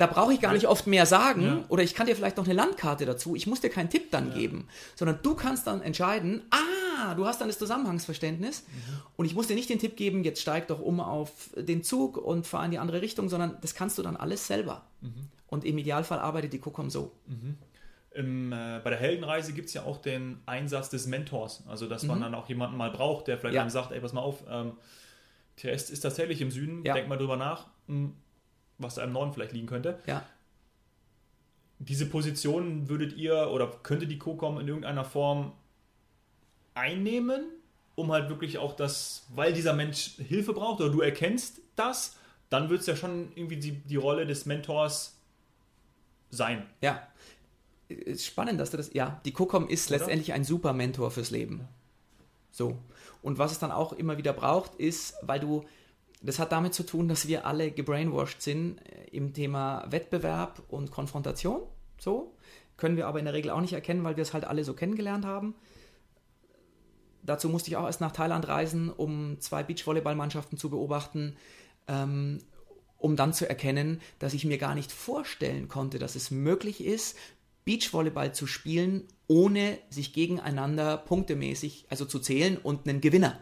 [0.00, 1.64] da brauche ich gar nicht oft mehr sagen ja.
[1.68, 3.36] oder ich kann dir vielleicht noch eine Landkarte dazu.
[3.36, 4.34] Ich muss dir keinen Tipp dann ja.
[4.34, 9.00] geben, sondern du kannst dann entscheiden, ah, du hast dann das Zusammenhangsverständnis mhm.
[9.16, 12.16] und ich muss dir nicht den Tipp geben, jetzt steig doch um auf den Zug
[12.16, 14.86] und fahr in die andere Richtung, sondern das kannst du dann alles selber.
[15.02, 15.28] Mhm.
[15.48, 17.12] Und im Idealfall arbeitet die Kokom so.
[17.26, 17.56] Mhm.
[18.12, 22.04] Im, äh, bei der Heldenreise gibt es ja auch den Einsatz des Mentors, also dass
[22.04, 22.22] man mhm.
[22.22, 23.60] dann auch jemanden mal braucht, der vielleicht ja.
[23.60, 24.72] einem sagt, ey, pass mal auf, ähm,
[25.56, 27.66] Triest ist tatsächlich im Süden, denk mal drüber nach.
[27.86, 28.14] Hm,
[28.80, 29.98] was da im Norden vielleicht liegen könnte.
[30.06, 30.24] Ja.
[31.78, 35.52] Diese Position würdet ihr oder könnte die COCOM in irgendeiner Form
[36.74, 37.44] einnehmen,
[37.94, 42.16] um halt wirklich auch das, weil dieser Mensch Hilfe braucht oder du erkennst das,
[42.48, 45.16] dann wird es ja schon irgendwie die, die Rolle des Mentors
[46.30, 46.66] sein.
[46.80, 47.06] Ja.
[47.88, 48.92] Ist spannend, dass du das.
[48.92, 49.98] Ja, die COCOM ist Oder?
[49.98, 51.66] letztendlich ein super Mentor fürs Leben.
[52.50, 52.78] So.
[53.22, 55.64] Und was es dann auch immer wieder braucht, ist, weil du
[56.22, 60.90] das hat damit zu tun, dass wir alle gebrainwashed sind äh, im Thema Wettbewerb und
[60.90, 61.62] Konfrontation.
[61.98, 62.34] So.
[62.76, 64.74] Können wir aber in der Regel auch nicht erkennen, weil wir es halt alle so
[64.74, 65.54] kennengelernt haben.
[67.22, 71.36] Dazu musste ich auch erst nach Thailand reisen, um zwei Beachvolleyballmannschaften zu beobachten,
[71.88, 72.38] ähm,
[72.96, 77.16] um dann zu erkennen, dass ich mir gar nicht vorstellen konnte, dass es möglich ist,
[77.66, 83.38] Beachvolleyball zu spielen, ohne sich gegeneinander punktemäßig, also zu zählen und einen Gewinner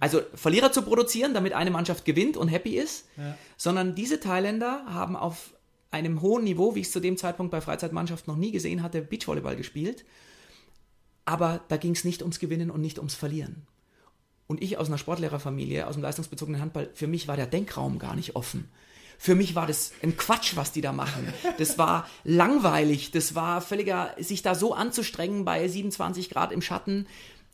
[0.00, 3.36] also Verlierer zu produzieren, damit eine Mannschaft gewinnt und happy ist, ja.
[3.56, 5.54] sondern diese Thailänder haben auf
[5.90, 9.02] einem hohen Niveau, wie ich es zu dem Zeitpunkt bei Freizeitmannschaften noch nie gesehen hatte,
[9.02, 10.04] Beachvolleyball gespielt.
[11.24, 13.66] Aber da ging es nicht ums Gewinnen und nicht ums Verlieren.
[14.46, 18.16] Und ich aus einer Sportlehrerfamilie, aus dem leistungsbezogenen Handball, für mich war der Denkraum gar
[18.16, 18.68] nicht offen.
[19.18, 21.32] Für mich war das ein Quatsch, was die da machen.
[21.58, 27.06] Das war langweilig, das war völliger, sich da so anzustrengen bei 27 Grad im Schatten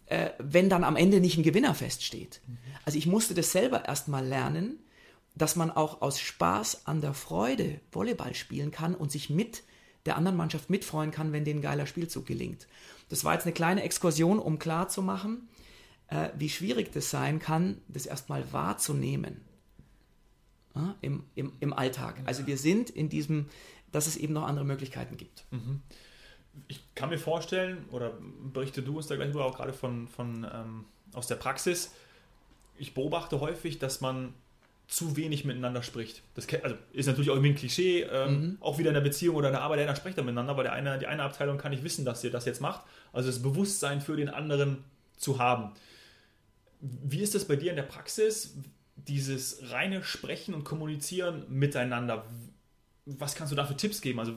[0.09, 2.41] äh, wenn dann am Ende nicht ein Gewinner feststeht.
[2.85, 4.79] Also ich musste das selber erstmal lernen,
[5.35, 9.63] dass man auch aus Spaß an der Freude Volleyball spielen kann und sich mit
[10.07, 12.67] der anderen Mannschaft mitfreuen kann, wenn denen ein geiler Spielzug gelingt.
[13.09, 15.49] Das war jetzt eine kleine Exkursion, um klarzumachen,
[16.09, 19.43] äh, wie schwierig das sein kann, das erstmal wahrzunehmen
[20.75, 22.23] ja, im, im, im Alltag.
[22.25, 23.47] Also wir sind in diesem,
[23.93, 25.45] dass es eben noch andere Möglichkeiten gibt.
[25.51, 25.83] Mhm.
[26.67, 28.13] Ich kann mir vorstellen, oder
[28.53, 31.93] berichte du uns da gleich auch gerade von, von ähm, aus der Praxis,
[32.79, 34.35] ich beobachte häufig, dass man
[34.89, 36.23] zu wenig miteinander spricht.
[36.35, 38.57] Das also ist natürlich auch irgendwie ein Klischee, ähm, mhm.
[38.61, 40.73] auch wieder in der Beziehung oder in der Arbeit, einer spricht da miteinander, weil der
[40.73, 42.87] eine, die eine Abteilung kann nicht wissen, dass ihr das jetzt macht.
[43.13, 44.85] Also das Bewusstsein für den anderen
[45.17, 45.73] zu haben.
[46.81, 48.57] Wie ist das bei dir in der Praxis,
[48.97, 52.25] dieses reine Sprechen und Kommunizieren miteinander?
[53.05, 54.21] Was kannst du da für Tipps geben?
[54.21, 54.33] Also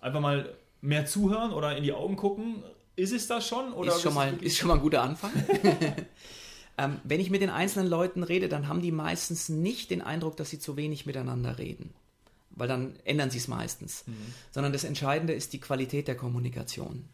[0.00, 2.62] einfach mal mehr zuhören oder in die Augen gucken.
[2.96, 3.72] Ist es das schon?
[3.72, 5.30] Oder ist, schon mal, ist schon mal ein guter Anfang.
[6.78, 10.36] ähm, wenn ich mit den einzelnen Leuten rede, dann haben die meistens nicht den Eindruck,
[10.36, 11.94] dass sie zu wenig miteinander reden.
[12.50, 14.04] Weil dann ändern sie es meistens.
[14.06, 14.14] Mhm.
[14.50, 17.04] Sondern das Entscheidende ist die Qualität der Kommunikation.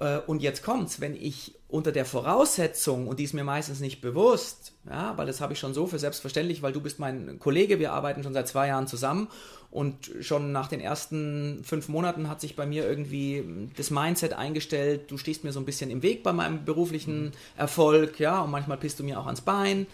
[0.00, 4.00] Äh, und jetzt kommt's, wenn ich unter der Voraussetzung, und die ist mir meistens nicht
[4.00, 7.78] bewusst, ja, weil das habe ich schon so für selbstverständlich, weil du bist mein Kollege,
[7.78, 9.28] wir arbeiten schon seit zwei Jahren zusammen
[9.70, 15.10] und schon nach den ersten fünf Monaten hat sich bei mir irgendwie das Mindset eingestellt,
[15.12, 17.32] du stehst mir so ein bisschen im Weg bei meinem beruflichen mhm.
[17.56, 19.80] Erfolg, ja, und manchmal pisst du mir auch ans Bein.
[19.80, 19.86] Mhm.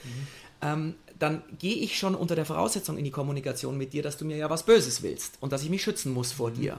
[0.63, 4.25] Ähm, dann gehe ich schon unter der Voraussetzung in die Kommunikation mit dir, dass du
[4.25, 6.55] mir ja was Böses willst und dass ich mich schützen muss vor mhm.
[6.55, 6.79] dir.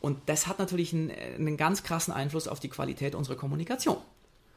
[0.00, 3.96] Und das hat natürlich einen, einen ganz krassen Einfluss auf die Qualität unserer Kommunikation.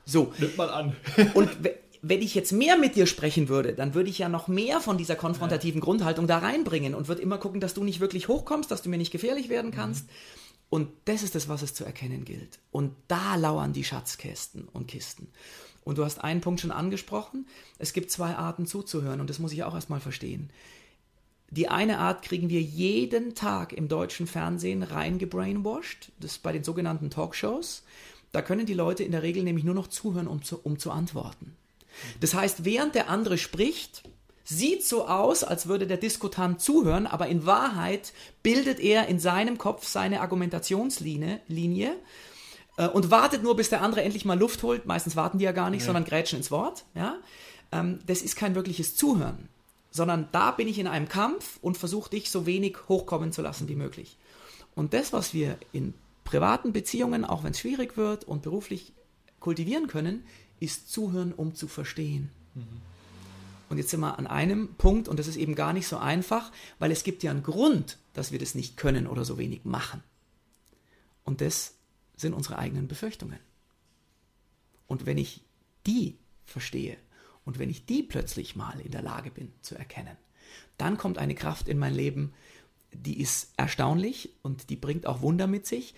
[0.05, 0.33] So.
[0.39, 0.95] Nimmt mal an.
[1.33, 1.49] und
[2.01, 4.97] wenn ich jetzt mehr mit dir sprechen würde, dann würde ich ja noch mehr von
[4.97, 5.85] dieser konfrontativen ja.
[5.85, 8.97] Grundhaltung da reinbringen und würde immer gucken, dass du nicht wirklich hochkommst, dass du mir
[8.97, 10.07] nicht gefährlich werden kannst.
[10.07, 10.13] Mhm.
[10.69, 12.59] Und das ist das, was es zu erkennen gilt.
[12.71, 15.29] Und da lauern die Schatzkästen und Kisten.
[15.85, 17.47] Und du hast einen Punkt schon angesprochen.
[17.79, 20.49] Es gibt zwei Arten zuzuhören und das muss ich auch erstmal verstehen.
[21.49, 26.63] Die eine Art kriegen wir jeden Tag im deutschen Fernsehen reingebrainwashed, das ist bei den
[26.63, 27.83] sogenannten Talkshows.
[28.33, 30.91] Da können die Leute in der Regel nämlich nur noch zuhören, um zu, um zu
[30.91, 31.55] antworten.
[32.19, 34.03] Das heißt, während der andere spricht,
[34.43, 38.11] sieht so aus, als würde der Diskutant zuhören, aber in Wahrheit
[38.43, 41.95] bildet er in seinem Kopf seine Argumentationslinie Linie,
[42.77, 44.85] äh, und wartet nur, bis der andere endlich mal Luft holt.
[44.85, 45.85] Meistens warten die ja gar nicht, nee.
[45.85, 46.85] sondern grätschen ins Wort.
[46.93, 47.17] Ja?
[47.71, 49.49] Ähm, das ist kein wirkliches Zuhören
[49.91, 53.67] sondern da bin ich in einem Kampf und versuche dich so wenig hochkommen zu lassen
[53.67, 54.17] wie möglich.
[54.75, 58.93] Und das, was wir in privaten Beziehungen, auch wenn es schwierig wird und beruflich
[59.39, 60.25] kultivieren können,
[60.59, 62.29] ist zuhören, um zu verstehen.
[62.53, 62.81] Mhm.
[63.69, 66.51] Und jetzt sind wir an einem Punkt, und das ist eben gar nicht so einfach,
[66.79, 70.03] weil es gibt ja einen Grund, dass wir das nicht können oder so wenig machen.
[71.23, 71.75] Und das
[72.15, 73.39] sind unsere eigenen Befürchtungen.
[74.87, 75.41] Und wenn ich
[75.85, 76.97] die verstehe,
[77.47, 80.17] und wenn ich die plötzlich mal in der Lage bin zu erkennen,
[80.77, 82.33] dann kommt eine Kraft in mein Leben,
[82.91, 85.95] die ist erstaunlich und die bringt auch Wunder mit sich.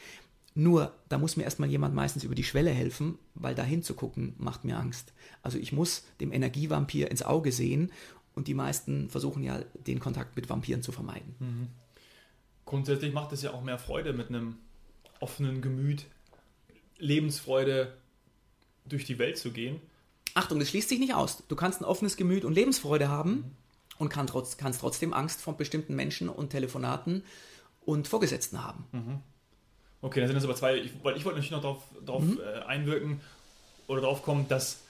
[0.53, 4.63] Nur, da muss mir erstmal jemand meistens über die Schwelle helfen, weil da hinzugucken macht
[4.63, 5.11] mir Angst.
[5.41, 7.91] Also ich muss dem Energievampir ins Auge sehen
[8.35, 11.35] und die meisten versuchen ja, den Kontakt mit Vampiren zu vermeiden.
[11.39, 11.67] Mhm.
[12.65, 14.57] Grundsätzlich macht es ja auch mehr Freude, mit einem
[15.19, 16.05] offenen Gemüt,
[16.99, 17.97] Lebensfreude
[18.85, 19.81] durch die Welt zu gehen.
[20.39, 21.43] Achtung, das schließt sich nicht aus.
[21.49, 23.57] Du kannst ein offenes Gemüt und Lebensfreude haben
[23.97, 27.23] und kann trotz, kannst trotzdem Angst vor bestimmten Menschen und Telefonaten
[27.85, 28.85] und Vorgesetzten haben.
[28.93, 29.19] Mhm.
[30.01, 32.39] Okay, dann sind das aber zwei, ich, weil ich wollte natürlich noch darauf, darauf mhm.
[32.39, 33.19] äh, einwirken
[33.87, 34.83] oder darauf kommen, dass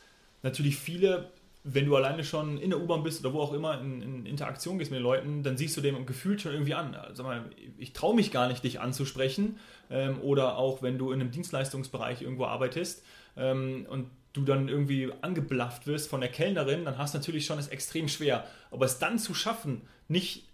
[0.44, 1.32] natürlich viele,
[1.64, 4.78] wenn du alleine schon in der U-Bahn bist oder wo auch immer in, in, Interaktion
[4.78, 6.96] gehst mit den Leuten, dann siehst du dem gefühlt schon irgendwie an.
[7.14, 9.58] Sag mal, ich traue mich gar nicht, dich anzusprechen.
[9.90, 13.04] Ähm, oder auch wenn du in einem Dienstleistungsbereich irgendwo arbeitest
[13.36, 17.60] ähm, und du dann irgendwie angeblafft wirst von der Kellnerin, dann hast du natürlich schon
[17.60, 18.46] es extrem schwer.
[18.72, 20.48] Aber es dann zu schaffen, nicht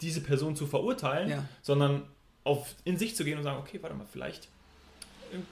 [0.00, 1.44] diese Person zu verurteilen, ja.
[1.62, 2.02] sondern
[2.44, 4.48] auf, in sich zu gehen und sagen, okay, warte mal, vielleicht,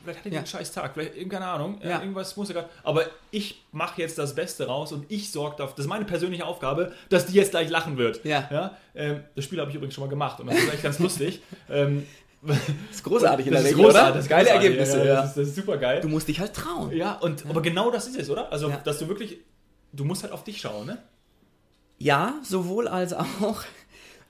[0.03, 0.39] vielleicht hat er ja.
[0.39, 2.01] einen scheiß Tag, vielleicht, keine Ahnung, ja.
[2.01, 5.75] irgendwas muss er gerade, aber ich mache jetzt das Beste raus und ich sorge dafür,
[5.77, 8.25] das ist meine persönliche Aufgabe, dass die jetzt gleich lachen wird.
[8.25, 8.49] Ja.
[8.51, 8.77] ja?
[8.95, 11.41] Ähm, das Spiel habe ich übrigens schon mal gemacht und das ist echt ganz lustig.
[11.71, 12.07] Ähm,
[12.91, 14.13] ist großartig in der Regel, oder?
[14.13, 14.99] Das geile Ergebnisse.
[14.99, 15.15] Ja, ja.
[15.23, 16.01] Das, ist, das, ist, super geil.
[16.01, 16.93] Du musst dich halt trauen.
[16.93, 18.53] Ja, und, aber genau das ist es, oder?
[18.53, 19.39] Also, dass du wirklich,
[19.93, 20.99] du musst halt auf dich schauen, ne?
[21.99, 23.63] Ja, sowohl als auch.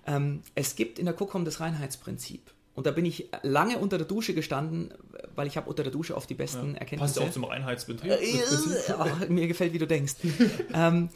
[0.06, 2.50] Ähm, es gibt in der KUKOM das Reinheitsprinzip.
[2.74, 4.94] Und da bin ich lange unter der Dusche gestanden,
[5.34, 6.78] weil ich habe unter der Dusche oft die besten ja.
[6.78, 7.20] Erkenntnisse.
[7.20, 8.10] Passt auch zum Reinheitsprinzip.
[8.10, 10.14] Äh, mir gefällt, wie du denkst.
[10.72, 11.10] ähm,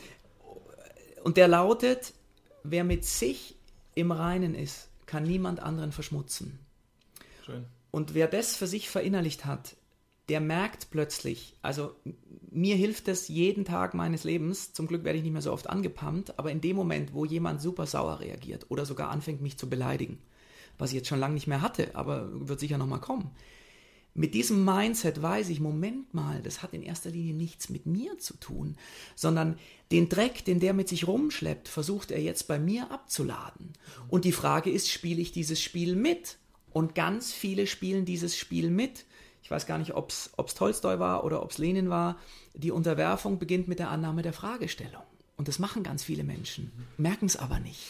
[1.24, 2.12] und der lautet,
[2.64, 3.56] wer mit sich
[3.94, 6.58] im Reinen ist, kann niemand anderen verschmutzen.
[7.44, 7.66] Schön.
[7.90, 9.76] Und wer das für sich verinnerlicht hat,
[10.28, 11.94] der merkt plötzlich, also
[12.50, 15.68] mir hilft es jeden Tag meines Lebens, zum Glück werde ich nicht mehr so oft
[15.68, 19.68] angepumpt, aber in dem Moment, wo jemand super sauer reagiert oder sogar anfängt, mich zu
[19.68, 20.18] beleidigen,
[20.78, 23.30] was ich jetzt schon lange nicht mehr hatte, aber wird sicher nochmal kommen,
[24.14, 28.18] mit diesem Mindset weiß ich, Moment mal, das hat in erster Linie nichts mit mir
[28.18, 28.76] zu tun,
[29.16, 29.58] sondern
[29.90, 33.72] den Dreck, den der mit sich rumschleppt, versucht er jetzt bei mir abzuladen.
[34.08, 36.36] Und die Frage ist, spiele ich dieses Spiel mit?
[36.72, 39.04] Und ganz viele spielen dieses Spiel mit.
[39.42, 42.16] Ich weiß gar nicht, ob es Tolstoi war oder ob es Lenin war.
[42.54, 45.02] Die Unterwerfung beginnt mit der Annahme der Fragestellung.
[45.36, 47.80] Und das machen ganz viele Menschen, merken es aber nicht.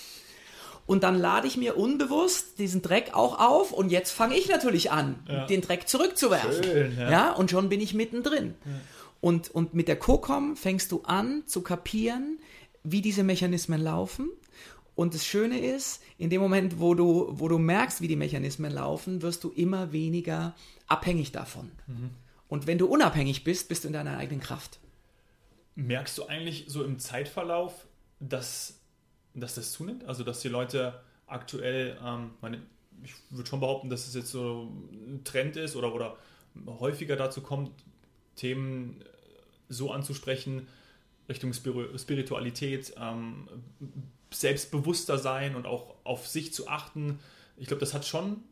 [0.87, 4.91] Und dann lade ich mir unbewusst diesen Dreck auch auf und jetzt fange ich natürlich
[4.91, 5.47] an, ja.
[5.47, 6.65] den Dreck zurückzuwerfen.
[6.65, 7.11] Schön, ja.
[7.11, 7.33] ja.
[7.33, 8.55] und schon bin ich mittendrin.
[8.65, 8.73] Ja.
[9.21, 12.39] Und, und mit der COCOM fängst du an zu kapieren,
[12.83, 14.29] wie diese Mechanismen laufen.
[14.95, 18.73] Und das Schöne ist, in dem Moment, wo du, wo du merkst, wie die Mechanismen
[18.73, 20.55] laufen, wirst du immer weniger
[20.87, 21.73] abhängig davon.
[21.87, 22.11] Mhm.
[22.49, 24.79] Und wenn du unabhängig bist, bist du in deiner eigenen Kraft.
[25.75, 27.87] Merkst du eigentlich so im Zeitverlauf,
[28.21, 28.83] dass
[29.35, 30.05] dass das zunimmt?
[30.05, 32.63] Also, dass die Leute aktuell, ähm, meine,
[33.03, 36.17] ich würde schon behaupten, dass es jetzt so ein Trend ist oder, oder
[36.67, 37.71] häufiger dazu kommt,
[38.37, 39.05] Themen äh,
[39.69, 40.69] so anzusprechen,
[41.29, 43.49] Richtung Spiritualität, ähm,
[44.33, 47.19] selbstbewusster sein und auch auf sich zu achten.
[47.57, 48.43] Ich glaube, das hat schon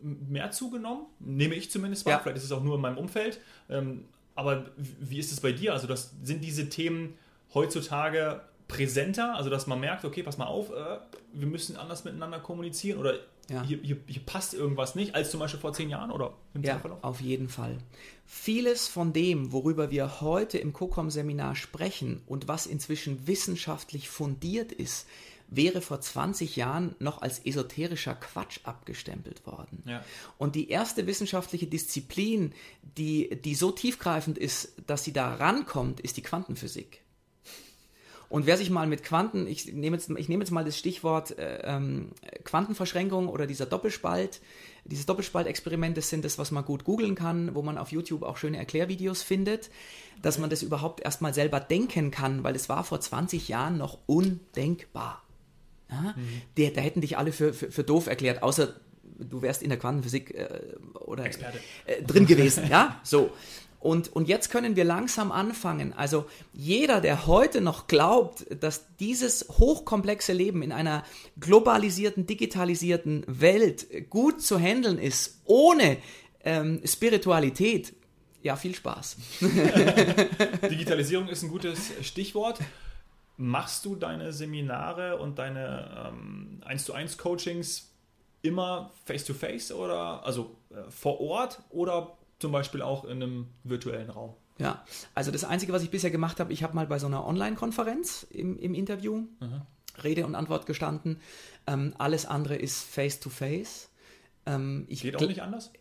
[0.00, 2.14] mehr zugenommen, nehme ich zumindest wahr.
[2.14, 2.18] Ja.
[2.20, 3.40] Vielleicht ist es auch nur in meinem Umfeld.
[3.68, 5.72] Ähm, aber wie ist es bei dir?
[5.72, 7.14] Also, das, sind diese Themen
[7.54, 10.98] heutzutage präsenter, also dass man merkt, okay, pass mal auf, äh,
[11.34, 13.14] wir müssen anders miteinander kommunizieren oder
[13.50, 13.62] ja.
[13.62, 16.80] hier, hier, hier, passt irgendwas nicht, als zum Beispiel vor zehn Jahren oder im Ja,
[17.02, 17.78] auf jeden Fall.
[18.24, 25.06] Vieles von dem, worüber wir heute im COCOM-Seminar sprechen und was inzwischen wissenschaftlich fundiert ist,
[25.48, 29.82] wäre vor 20 Jahren noch als esoterischer Quatsch abgestempelt worden.
[29.86, 30.02] Ja.
[30.38, 32.54] Und die erste wissenschaftliche Disziplin,
[32.96, 37.02] die, die so tiefgreifend ist, dass sie da rankommt, ist die Quantenphysik.
[38.32, 41.38] Und wer sich mal mit Quanten, ich nehme jetzt, ich nehme jetzt mal das Stichwort
[41.38, 42.12] äh, ähm,
[42.44, 44.40] Quantenverschränkung oder dieser Doppelspalt,
[44.86, 48.38] dieses Doppelspaltexperiment, das sind das, was man gut googeln kann, wo man auf YouTube auch
[48.38, 49.68] schöne Erklärvideos findet,
[50.22, 53.98] dass man das überhaupt erstmal selber denken kann, weil es war vor 20 Jahren noch
[54.06, 55.22] undenkbar.
[55.90, 56.14] Ja?
[56.16, 56.42] Mhm.
[56.56, 58.72] Der, da hätten dich alle für, für, für doof erklärt, außer
[59.18, 60.48] du wärst in der Quantenphysik äh,
[60.94, 63.30] oder äh, drin gewesen, ja, so.
[63.82, 65.92] Und, und jetzt können wir langsam anfangen.
[65.92, 71.04] Also jeder, der heute noch glaubt, dass dieses hochkomplexe Leben in einer
[71.40, 75.98] globalisierten, digitalisierten Welt gut zu handeln ist, ohne
[76.44, 77.92] ähm, Spiritualität,
[78.42, 79.16] ja, viel Spaß.
[80.70, 82.60] Digitalisierung ist ein gutes Stichwort.
[83.36, 87.90] Machst du deine Seminare und deine ähm, 1 zu 1 Coachings
[88.42, 94.10] immer face-to-face -face oder also äh, vor Ort oder zum Beispiel auch in einem virtuellen
[94.10, 94.34] Raum.
[94.58, 97.24] Ja, also das Einzige, was ich bisher gemacht habe, ich habe mal bei so einer
[97.26, 99.66] Online-Konferenz im, im Interview Aha.
[100.04, 101.20] Rede und Antwort gestanden.
[101.66, 103.88] Ähm, alles andere ist face-to-face.
[104.44, 105.72] Ähm, geht auch nicht anders?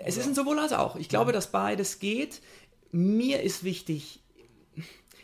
[0.00, 0.22] Es Oder?
[0.22, 0.96] ist ein sowohl als auch.
[0.96, 1.32] Ich glaube, ja.
[1.32, 2.42] dass beides geht.
[2.92, 4.20] Mir ist wichtig,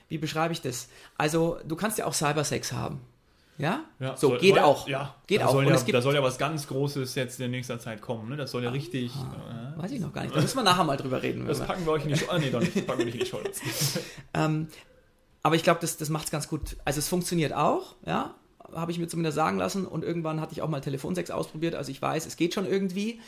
[0.09, 0.89] wie beschreibe ich das?
[1.19, 3.01] Also, du kannst ja auch Cybersex haben.
[3.63, 3.85] Ja?
[4.01, 4.89] ja so, soll, geht soll, auch.
[4.89, 5.53] Ja, geht da auch.
[5.53, 8.29] Soll ja, da soll ja was ganz Großes jetzt in nächster Zeit kommen.
[8.29, 8.37] Ne?
[8.37, 9.13] Das soll ja ah, richtig.
[9.15, 10.35] Ah, äh, weiß ich noch gar nicht.
[10.35, 11.47] Da müssen wir nachher mal drüber reden.
[11.47, 12.27] Das packen wir euch in die Show.
[12.29, 12.85] Ah, nee, doch nicht.
[12.85, 13.39] packen wir nicht in die Show.
[14.35, 14.67] ähm,
[15.45, 16.77] aber ich glaube, das, das macht es ganz gut.
[16.85, 17.95] Also, es funktioniert auch.
[18.05, 18.35] Ja,
[18.75, 19.87] habe ich mir zumindest sagen lassen.
[19.87, 21.77] Und irgendwann hatte ich auch mal Telefonsex ausprobiert.
[21.77, 23.21] Also, ich weiß, es geht schon irgendwie.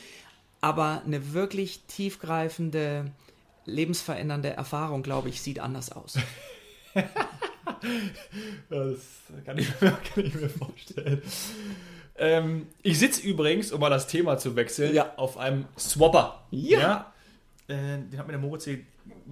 [0.61, 3.13] Aber eine wirklich tiefgreifende,
[3.67, 6.19] lebensverändernde Erfahrung, glaube ich, sieht anders aus.
[8.69, 8.99] das
[9.45, 11.23] kann ich, mir, kann ich mir vorstellen.
[12.17, 15.13] Ähm, ich sitze übrigens, um mal das Thema zu wechseln, ja.
[15.17, 16.45] auf einem Swapper.
[16.51, 16.81] Ja.
[16.81, 17.15] ja.
[17.69, 18.81] Äh, den hat mir der Moritz hier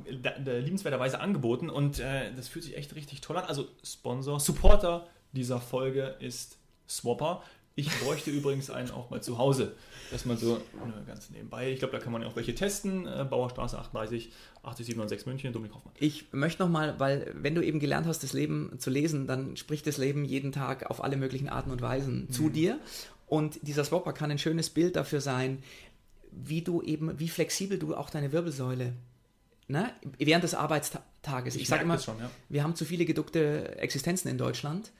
[0.04, 3.44] liebenswerterweise angeboten und äh, das fühlt sich echt richtig toll an.
[3.44, 7.42] Also Sponsor, Supporter dieser Folge ist Swapper.
[7.74, 9.74] Ich bräuchte übrigens einen auch mal zu Hause.
[10.10, 13.06] Dass man so ne, ganz nebenbei, ich glaube, da kann man ja auch welche testen.
[13.06, 14.30] Äh, Bauerstraße 38,
[14.62, 15.94] 80796 München, Dominik Hoffmann.
[15.98, 19.86] Ich möchte nochmal, weil wenn du eben gelernt hast, das Leben zu lesen, dann spricht
[19.86, 22.30] das Leben jeden Tag auf alle möglichen Arten und Weisen mhm.
[22.30, 22.78] zu dir.
[23.26, 25.62] Und dieser Swapper kann ein schönes Bild dafür sein,
[26.30, 28.92] wie du eben, wie flexibel du auch deine Wirbelsäule
[29.68, 31.56] ne, während des Arbeitstages.
[31.56, 32.30] Ich, ich sage immer, schon, ja.
[32.50, 34.92] wir haben zu viele geduckte Existenzen in Deutschland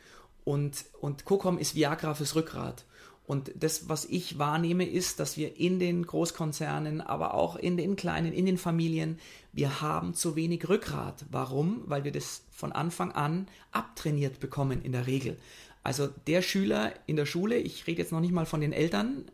[0.45, 2.85] und, und COCOM ist Viagra fürs Rückgrat.
[3.25, 7.95] Und das, was ich wahrnehme, ist, dass wir in den Großkonzernen, aber auch in den
[7.95, 9.19] kleinen, in den Familien,
[9.53, 11.25] wir haben zu wenig Rückgrat.
[11.31, 11.83] Warum?
[11.87, 15.39] Weil wir das von Anfang an abtrainiert bekommen in der Regel.
[15.85, 19.25] Also der Schüler in der Schule, ich rede jetzt noch nicht mal von den Eltern,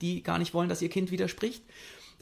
[0.00, 1.62] die gar nicht wollen, dass ihr Kind widerspricht.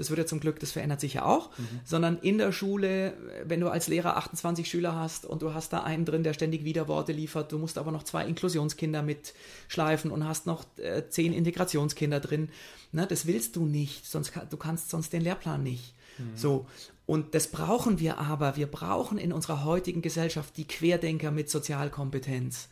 [0.02, 1.80] Das wird ja zum Glück, das verändert sich ja auch, mhm.
[1.84, 5.82] sondern in der Schule, wenn du als Lehrer 28 Schüler hast und du hast da
[5.82, 10.46] einen drin, der ständig Widerworte liefert, du musst aber noch zwei Inklusionskinder mitschleifen und hast
[10.46, 12.50] noch äh, zehn Integrationskinder drin,
[12.90, 15.94] ne, das willst du nicht, sonst du kannst sonst den Lehrplan nicht.
[16.18, 16.36] Mhm.
[16.36, 16.66] So,
[17.06, 18.56] und das brauchen wir aber.
[18.56, 22.68] Wir brauchen in unserer heutigen Gesellschaft die Querdenker mit Sozialkompetenz.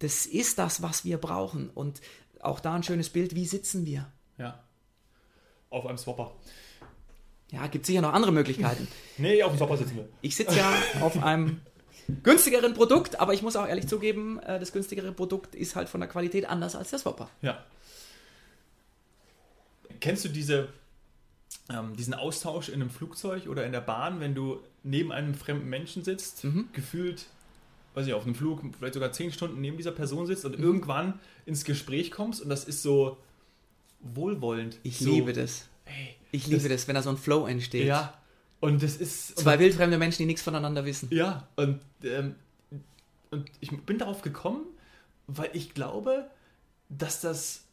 [0.00, 1.70] Das ist das, was wir brauchen.
[1.70, 2.00] Und
[2.40, 4.10] auch da ein schönes Bild, wie sitzen wir?
[4.38, 4.62] Ja.
[5.70, 6.34] Auf einem Swapper.
[7.50, 8.86] Ja, gibt sicher noch andere Möglichkeiten.
[9.18, 10.08] nee, auf dem Swapper sitzen wir.
[10.20, 11.60] Ich sitze ja auf einem
[12.22, 16.00] günstigeren Produkt, aber ich muss auch ehrlich zugeben, äh, das günstigere Produkt ist halt von
[16.00, 17.28] der Qualität anders als der Swapper.
[17.42, 17.64] Ja.
[20.00, 20.68] Kennst du diese
[21.70, 25.68] ähm, diesen Austausch in einem Flugzeug oder in der Bahn, wenn du neben einem fremden
[25.68, 26.68] Menschen sitzt, mhm.
[26.72, 27.26] gefühlt,
[27.94, 30.64] weiß ich, auf einem Flug vielleicht sogar zehn Stunden neben dieser Person sitzt und mhm.
[30.64, 33.18] irgendwann ins Gespräch kommst und das ist so
[34.00, 34.78] wohlwollend.
[34.82, 35.68] Ich so, liebe das.
[35.84, 37.86] Ey, ich liebe das, das, wenn da so ein Flow entsteht.
[37.86, 38.14] Ja.
[38.60, 39.38] Und das ist.
[39.38, 41.08] Zwei wildfremde Menschen, die nichts voneinander wissen.
[41.10, 42.34] Ja, und, ähm,
[43.30, 44.66] und ich bin darauf gekommen,
[45.26, 46.30] weil ich glaube,
[46.88, 47.64] dass das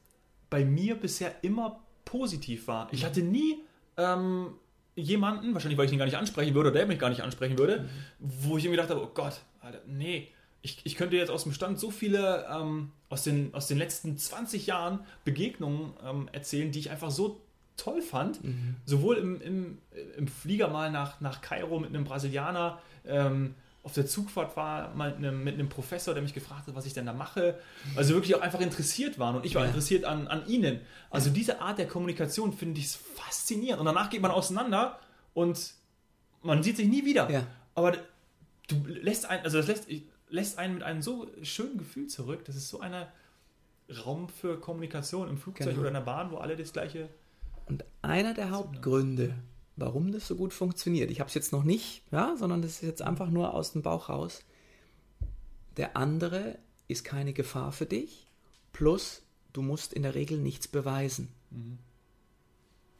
[0.49, 2.87] bei mir bisher immer positiv war.
[2.91, 3.57] Ich hatte nie
[3.97, 4.53] ähm,
[4.95, 7.57] jemanden, wahrscheinlich weil ich ihn gar nicht ansprechen würde oder der mich gar nicht ansprechen
[7.57, 7.87] würde, mhm.
[8.19, 10.29] wo ich irgendwie dachte, oh Gott, Alter, nee,
[10.61, 14.17] ich, ich könnte jetzt aus dem Stand so viele ähm, aus, den, aus den letzten
[14.17, 17.41] 20 Jahren Begegnungen ähm, erzählen, die ich einfach so
[17.77, 18.43] toll fand.
[18.43, 18.75] Mhm.
[18.85, 19.77] Sowohl im, im,
[20.17, 23.55] im Flieger mal nach, nach Kairo mit einem Brasilianer, ähm,
[23.87, 26.85] auf der Zugfahrt war mal mit einem, mit einem, Professor, der mich gefragt hat, was
[26.85, 27.57] ich denn da mache.
[27.95, 29.69] Also wirklich auch einfach interessiert waren und ich war ja.
[29.69, 30.81] interessiert an, an ihnen.
[31.09, 31.35] Also ja.
[31.35, 33.79] diese Art der Kommunikation finde ich faszinierend.
[33.79, 34.99] Und danach geht man auseinander
[35.33, 35.73] und
[36.41, 37.29] man sieht sich nie wieder.
[37.29, 37.47] Ja.
[37.75, 37.93] Aber
[38.67, 39.87] du lässt einen, also das lässt,
[40.27, 42.43] lässt einen mit einem so schönen Gefühl zurück.
[42.43, 42.93] Das ist so ein
[44.05, 45.79] Raum für Kommunikation im Flugzeug genau.
[45.79, 47.07] oder in der Bahn, wo alle das gleiche.
[47.67, 49.35] Und einer der Hauptgründe,
[49.75, 51.11] warum das so gut funktioniert.
[51.11, 53.81] Ich habe es jetzt noch nicht, ja, sondern das ist jetzt einfach nur aus dem
[53.81, 54.43] Bauch raus.
[55.75, 58.27] Der andere ist keine Gefahr für dich,
[58.73, 59.21] plus
[59.53, 61.29] du musst in der Regel nichts beweisen.
[61.51, 61.77] Mhm.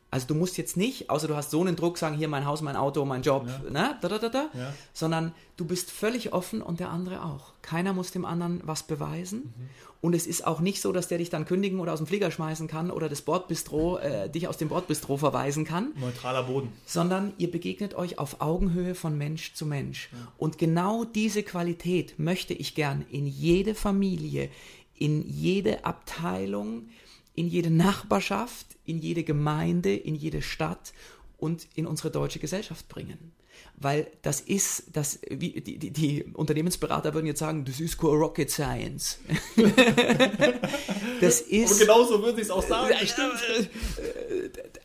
[0.10, 2.62] Also du musst jetzt nicht, außer du hast so einen Druck, sagen, hier mein Haus,
[2.62, 3.70] mein Auto, mein Job, ja.
[3.70, 3.98] ne?
[4.02, 4.50] da, da, da, da.
[4.54, 4.74] Ja.
[4.94, 7.54] sondern du bist völlig offen und der andere auch.
[7.62, 9.54] Keiner muss dem anderen was beweisen.
[9.58, 9.70] Mhm.
[10.00, 12.30] Und es ist auch nicht so, dass der dich dann kündigen oder aus dem Flieger
[12.30, 15.92] schmeißen kann oder das Bordbistro, äh, dich aus dem Bordbistro verweisen kann.
[16.00, 16.72] Neutraler Boden.
[16.86, 20.10] Sondern ihr begegnet euch auf Augenhöhe von Mensch zu Mensch.
[20.14, 20.32] Ja.
[20.38, 24.50] Und genau diese Qualität möchte ich gern in jede Familie,
[24.96, 26.90] in jede Abteilung,
[27.38, 30.92] in jede Nachbarschaft, in jede Gemeinde, in jede Stadt
[31.38, 33.32] und in unsere deutsche Gesellschaft bringen.
[33.76, 38.18] Weil das ist, das, wie, die, die, die Unternehmensberater würden jetzt sagen, das ist cool
[38.18, 39.20] Rocket Science.
[41.22, 41.70] das ist.
[41.70, 42.92] Aber genauso würde ich es auch sagen.
[42.92, 43.70] Ja, stimmt.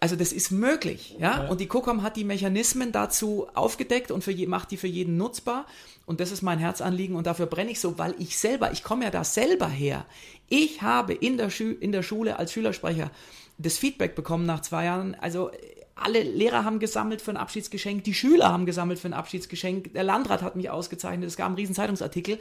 [0.03, 1.45] Also das ist möglich, ja?
[1.45, 1.49] ja.
[1.49, 5.17] Und die COCOM hat die Mechanismen dazu aufgedeckt und für je, macht die für jeden
[5.17, 5.65] nutzbar.
[6.07, 9.05] Und das ist mein Herzanliegen und dafür brenne ich so, weil ich selber, ich komme
[9.05, 10.05] ja da selber her.
[10.49, 13.12] Ich habe in der, Schu in der Schule als Schülersprecher
[13.59, 15.15] das Feedback bekommen nach zwei Jahren.
[15.15, 15.53] Also
[15.95, 20.03] alle Lehrer haben gesammelt für ein Abschiedsgeschenk, die Schüler haben gesammelt für ein Abschiedsgeschenk, der
[20.03, 22.41] Landrat hat mich ausgezeichnet, es gab einen riesen Zeitungsartikel.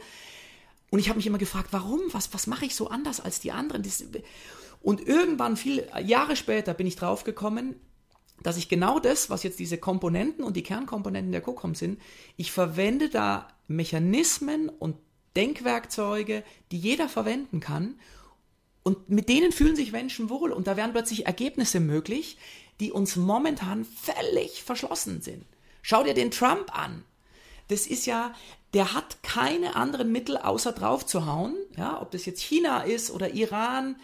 [0.90, 2.00] Und ich habe mich immer gefragt, warum?
[2.10, 3.84] Was, was mache ich so anders als die anderen?
[3.84, 4.04] Das,
[4.82, 7.76] und irgendwann, viele Jahre später, bin ich draufgekommen,
[8.42, 12.00] dass ich genau das, was jetzt diese Komponenten und die Kernkomponenten der COCOM sind,
[12.36, 14.96] ich verwende da Mechanismen und
[15.36, 16.42] Denkwerkzeuge,
[16.72, 17.98] die jeder verwenden kann.
[18.82, 20.50] Und mit denen fühlen sich Menschen wohl.
[20.50, 22.36] Und da werden plötzlich Ergebnisse möglich,
[22.80, 25.46] die uns momentan völlig verschlossen sind.
[25.82, 27.04] Schau dir den Trump an.
[27.68, 28.34] Das ist ja,
[28.74, 31.54] der hat keine anderen Mittel außer drauf zu hauen.
[31.76, 33.96] Ja, ob das jetzt China ist oder Iran,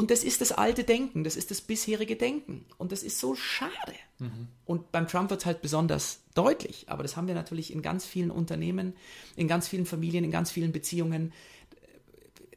[0.00, 2.64] und das ist das alte Denken, das ist das bisherige Denken.
[2.78, 3.92] Und das ist so schade.
[4.18, 4.48] Mhm.
[4.64, 6.86] Und beim Trump wird es halt besonders deutlich.
[6.88, 8.94] Aber das haben wir natürlich in ganz vielen Unternehmen,
[9.36, 11.34] in ganz vielen Familien, in ganz vielen Beziehungen,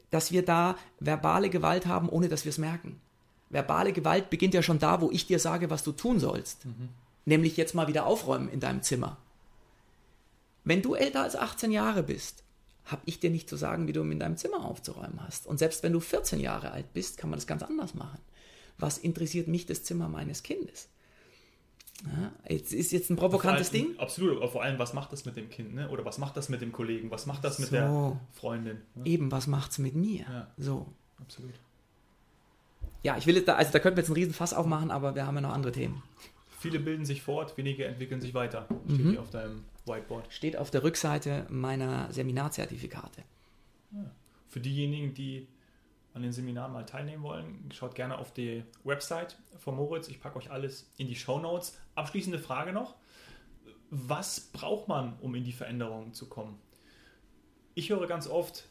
[0.09, 3.01] dass wir da verbale Gewalt haben, ohne dass wir es merken.
[3.49, 6.65] Verbale Gewalt beginnt ja schon da, wo ich dir sage, was du tun sollst.
[6.65, 6.87] Mhm.
[7.25, 9.17] Nämlich jetzt mal wieder aufräumen in deinem Zimmer.
[10.63, 12.42] Wenn du älter als 18 Jahre bist,
[12.85, 15.47] habe ich dir nicht zu sagen, wie du in deinem Zimmer aufzuräumen hast.
[15.47, 18.19] Und selbst wenn du 14 Jahre alt bist, kann man das ganz anders machen.
[18.77, 20.89] Was interessiert mich das Zimmer meines Kindes?
[22.05, 23.99] Ja, jetzt ist jetzt ein provokantes allem, Ding.
[23.99, 25.89] Absolut, aber vor allem, was macht das mit dem Kind, ne?
[25.89, 27.11] Oder was macht das mit dem Kollegen?
[27.11, 28.81] Was macht das so, mit der Freundin?
[28.95, 29.05] Ne?
[29.05, 30.21] Eben, was macht es mit mir?
[30.21, 30.87] Ja, so.
[31.21, 31.53] Absolut.
[33.03, 35.25] Ja, ich will da, also da könnten wir jetzt einen riesen Fass aufmachen, aber wir
[35.25, 36.03] haben ja noch andere Themen.
[36.59, 38.67] Viele bilden sich fort, wenige entwickeln sich weiter.
[38.85, 39.11] Steht mhm.
[39.11, 40.31] hier auf deinem Whiteboard.
[40.31, 43.23] Steht auf der Rückseite meiner Seminarzertifikate.
[43.91, 44.11] Ja.
[44.47, 45.47] Für diejenigen, die
[46.13, 50.07] an den Seminaren mal teilnehmen wollen, schaut gerne auf die Website von Moritz.
[50.07, 51.79] Ich packe euch alles in die Show Notes.
[51.95, 52.95] Abschließende Frage noch.
[53.89, 56.59] Was braucht man, um in die Veränderung zu kommen?
[57.75, 58.67] Ich höre ganz oft,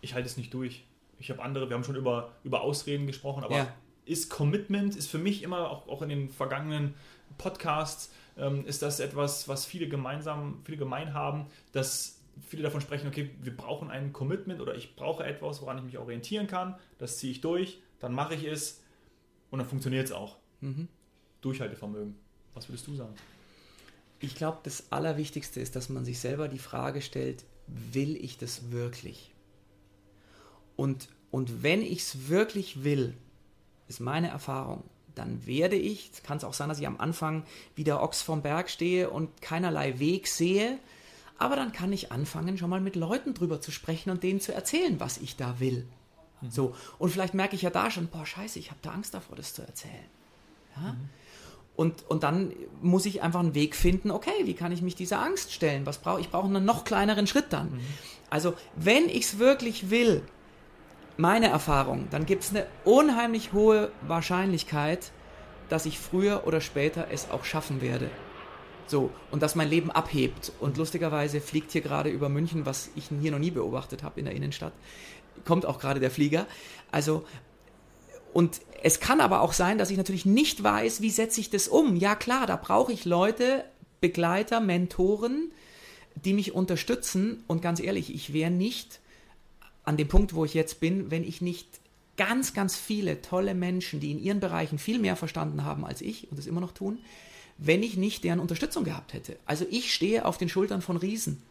[0.00, 0.84] ich halte es nicht durch.
[1.18, 3.74] Ich habe andere, wir haben schon über, über Ausreden gesprochen, aber ja.
[4.04, 6.94] ist Commitment, ist für mich immer, auch, auch in den vergangenen
[7.38, 13.08] Podcasts, ähm, ist das etwas, was viele gemeinsam, viele gemein haben, dass viele davon sprechen,
[13.08, 17.18] okay, wir brauchen ein Commitment oder ich brauche etwas, woran ich mich orientieren kann, das
[17.18, 18.80] ziehe ich durch, dann mache ich es
[19.50, 20.38] und dann funktioniert es auch.
[20.60, 20.88] Mhm.
[21.40, 22.16] Durchhaltevermögen.
[22.54, 23.14] Was würdest du sagen?
[24.20, 28.70] Ich glaube, das Allerwichtigste ist, dass man sich selber die Frage stellt, will ich das
[28.70, 29.32] wirklich?
[30.76, 33.14] Und, und wenn ich es wirklich will,
[33.88, 34.84] ist meine Erfahrung,
[35.14, 37.44] dann werde ich, kann es auch sein, dass ich am Anfang
[37.74, 40.78] wie der Ochs vom Berg stehe und keinerlei Weg sehe,
[41.38, 44.54] aber dann kann ich anfangen, schon mal mit Leuten drüber zu sprechen und denen zu
[44.54, 45.86] erzählen, was ich da will.
[46.40, 46.50] Mhm.
[46.50, 46.74] So.
[46.98, 49.54] Und vielleicht merke ich ja da schon, boah, scheiße, ich habe da Angst davor, das
[49.54, 49.94] zu erzählen.
[50.76, 50.92] Ja?
[50.92, 51.08] Mhm.
[51.74, 52.52] Und, und dann
[52.82, 55.86] muss ich einfach einen Weg finden, okay, wie kann ich mich dieser Angst stellen?
[55.86, 56.28] Was brauche ich?
[56.28, 57.72] brauche einen noch kleineren Schritt dann.
[57.72, 57.80] Mhm.
[58.28, 60.22] Also, wenn ich es wirklich will,
[61.16, 65.12] meine Erfahrung, dann gibt es eine unheimlich hohe Wahrscheinlichkeit,
[65.68, 68.10] dass ich früher oder später es auch schaffen werde.
[68.86, 70.52] So, und dass mein Leben abhebt.
[70.60, 74.26] Und lustigerweise fliegt hier gerade über München, was ich hier noch nie beobachtet habe in
[74.26, 74.72] der Innenstadt,
[75.44, 76.46] kommt auch gerade der Flieger.
[76.90, 77.24] Also,
[78.32, 81.68] und es kann aber auch sein, dass ich natürlich nicht weiß, wie setze ich das
[81.68, 81.96] um.
[81.96, 83.64] Ja klar, da brauche ich Leute,
[84.00, 85.52] Begleiter, Mentoren,
[86.14, 87.44] die mich unterstützen.
[87.46, 89.00] Und ganz ehrlich, ich wäre nicht
[89.84, 91.80] an dem Punkt, wo ich jetzt bin, wenn ich nicht
[92.16, 96.30] ganz, ganz viele tolle Menschen, die in ihren Bereichen viel mehr verstanden haben als ich
[96.30, 96.98] und es immer noch tun,
[97.58, 99.36] wenn ich nicht deren Unterstützung gehabt hätte.
[99.46, 101.42] Also ich stehe auf den Schultern von Riesen.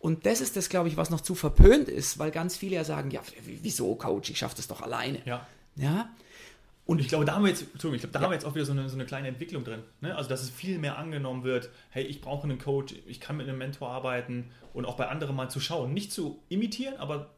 [0.00, 2.84] Und das ist das, glaube ich, was noch zu verpönt ist, weil ganz viele ja
[2.84, 5.20] sagen, ja, wieso, Coach, ich schaffe das doch alleine.
[5.24, 5.46] Ja.
[5.74, 6.10] ja?
[6.84, 8.24] Und ich glaube, da haben wir jetzt, ich glaube, da ja.
[8.24, 9.82] haben wir jetzt auch wieder so eine, so eine kleine Entwicklung drin.
[10.00, 10.14] Ne?
[10.16, 13.48] Also, dass es viel mehr angenommen wird, hey, ich brauche einen Coach, ich kann mit
[13.48, 15.92] einem Mentor arbeiten und auch bei anderen mal zu schauen.
[15.92, 17.30] Nicht zu imitieren, aber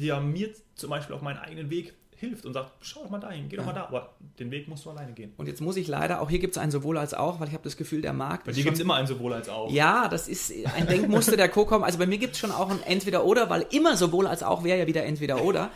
[0.00, 3.48] der mir zum Beispiel auf meinen eigenen Weg hilft und sagt, schau doch mal dahin,
[3.48, 5.32] geh doch mal da, aber den Weg musst du alleine gehen.
[5.36, 7.54] Und jetzt muss ich leider, auch hier gibt es ein sowohl als auch, weil ich
[7.54, 8.44] habe das Gefühl, der Markt.
[8.44, 9.70] Bei dir gibt es immer ein sowohl als auch.
[9.70, 11.84] Ja, das ist ein Denkmuster der Co-Com.
[11.84, 14.78] Also bei mir gibt es schon auch ein Entweder-Oder, weil immer sowohl als auch wäre
[14.78, 15.70] ja wieder Entweder-Oder.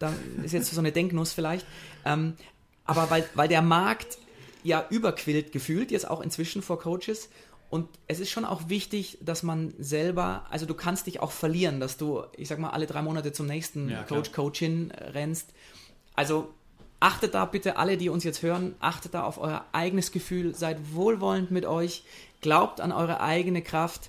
[0.00, 1.64] Da ist jetzt so eine Denknuss vielleicht.
[2.04, 2.34] Ähm,
[2.84, 4.18] aber weil, weil der Markt
[4.64, 7.28] ja überquillt gefühlt, jetzt auch inzwischen vor Coaches
[7.70, 11.80] und es ist schon auch wichtig, dass man selber, also du kannst dich auch verlieren,
[11.80, 15.52] dass du, ich sag mal, alle drei Monate zum nächsten ja, Coach, Coachin rennst.
[16.14, 16.54] Also
[16.98, 20.94] achtet da bitte alle, die uns jetzt hören, achtet da auf euer eigenes Gefühl, seid
[20.94, 22.04] wohlwollend mit euch,
[22.40, 24.08] glaubt an eure eigene Kraft.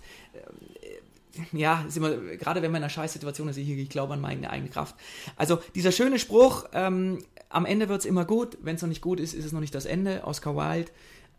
[1.51, 4.49] Ja, ist immer, gerade wenn man in einer Scheißsituation ist, ich, ich glaube an meine
[4.49, 4.95] eigene Kraft.
[5.36, 9.01] Also dieser schöne Spruch, ähm, am Ende wird es immer gut, wenn es noch nicht
[9.01, 10.91] gut ist, ist es noch nicht das Ende, Oscar Wilde.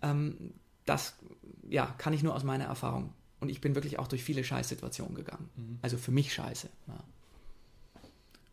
[0.02, 0.52] Ähm,
[0.86, 1.14] das
[1.70, 3.12] ja, kann ich nur aus meiner Erfahrung.
[3.38, 5.48] Und ich bin wirklich auch durch viele Scheißsituationen gegangen.
[5.56, 5.78] Mhm.
[5.80, 6.68] Also für mich scheiße.
[6.88, 7.04] Ja.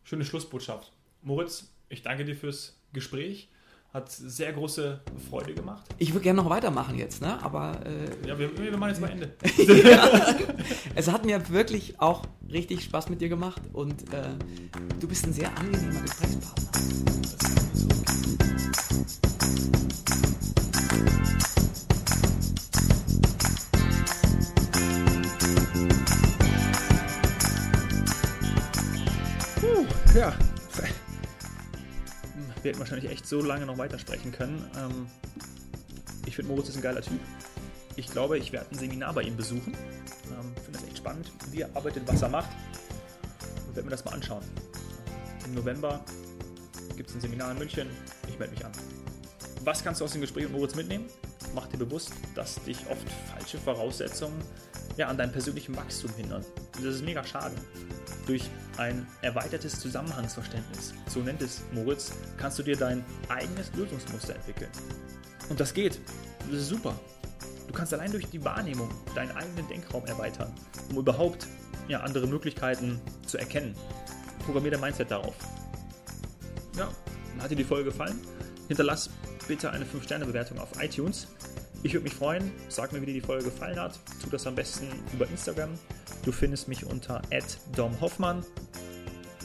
[0.04, 0.92] Schöne Schlussbotschaft.
[1.22, 3.50] Moritz, ich danke dir fürs Gespräch.
[3.92, 5.00] Hat sehr große
[5.30, 5.86] Freude gemacht.
[5.98, 7.42] Ich würde gerne noch weitermachen jetzt, ne?
[7.42, 7.80] Aber.
[7.86, 9.34] Äh, ja, wir, wir machen jetzt mal Ende.
[9.88, 10.36] ja.
[10.94, 14.28] Es hat mir wirklich auch richtig Spaß mit dir gemacht und äh,
[15.00, 16.68] du bist ein sehr angenehmer Gesprächspartner.
[21.90, 21.97] Das
[30.18, 30.34] ja,
[32.62, 34.68] wir hätten wahrscheinlich echt so lange noch weitersprechen können.
[34.76, 35.06] Ähm,
[36.26, 37.20] ich finde, Moritz ist ein geiler Typ.
[37.94, 39.74] Ich glaube, ich werde ein Seminar bei ihm besuchen.
[39.74, 42.50] Ähm, finde das echt spannend, wie er arbeitet, was er macht.
[43.66, 44.42] Und werde mir das mal anschauen.
[45.44, 46.04] Im November
[46.96, 47.88] gibt es ein Seminar in München.
[48.28, 48.72] Ich melde mich an.
[49.62, 51.06] Was kannst du aus dem Gespräch mit Moritz mitnehmen?
[51.54, 54.42] Mach dir bewusst, dass dich oft falsche Voraussetzungen
[54.96, 56.44] ja, an deinem persönlichen Wachstum hindern.
[56.72, 57.54] Das ist mega schade.
[58.28, 58.44] Durch
[58.76, 64.70] ein erweitertes Zusammenhangsverständnis, so nennt es Moritz, kannst du dir dein eigenes Lösungsmuster entwickeln.
[65.48, 65.98] Und das geht.
[66.50, 66.94] Das ist super.
[67.66, 70.52] Du kannst allein durch die Wahrnehmung deinen eigenen Denkraum erweitern,
[70.90, 71.46] um überhaupt
[71.88, 73.74] ja, andere Möglichkeiten zu erkennen.
[74.44, 75.34] Programmier dein Mindset darauf.
[76.76, 76.88] Ja,
[77.40, 78.20] hat dir die Folge gefallen?
[78.68, 79.08] Hinterlass
[79.46, 81.28] bitte eine 5-Sterne-Bewertung auf iTunes.
[81.82, 82.52] Ich würde mich freuen.
[82.68, 83.98] Sag mir, wie dir die Folge gefallen hat.
[84.22, 85.70] Tu das am besten über Instagram.
[86.24, 87.22] Du findest mich unter
[87.74, 88.44] domhoffmann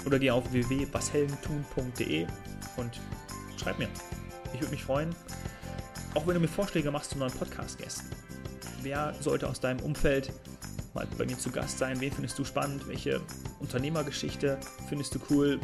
[0.06, 2.28] oder geh auf www.washeldentun.de
[2.78, 3.00] und
[3.58, 3.88] schreib mir.
[4.54, 5.16] Ich würde mich freuen,
[6.14, 8.08] auch wenn du mir Vorschläge machst zu neuen Podcast-Gästen.
[8.82, 10.32] Wer sollte aus deinem Umfeld
[10.94, 12.00] mal bei mir zu Gast sein?
[12.02, 12.88] Wen findest du spannend?
[12.88, 13.22] Welche
[13.60, 14.60] Unternehmergeschichte
[14.90, 15.60] findest du cool?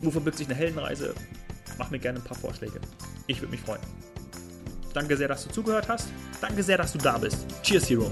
[0.00, 1.14] Wo verbirgt sich eine Heldenreise?
[1.78, 2.80] Mach mir gerne ein paar Vorschläge.
[3.26, 3.80] Ich würde mich freuen.
[4.92, 6.08] Danke sehr, dass du zugehört hast.
[6.40, 7.44] Danke sehr, dass du da bist.
[7.62, 8.10] Cheers, Hero.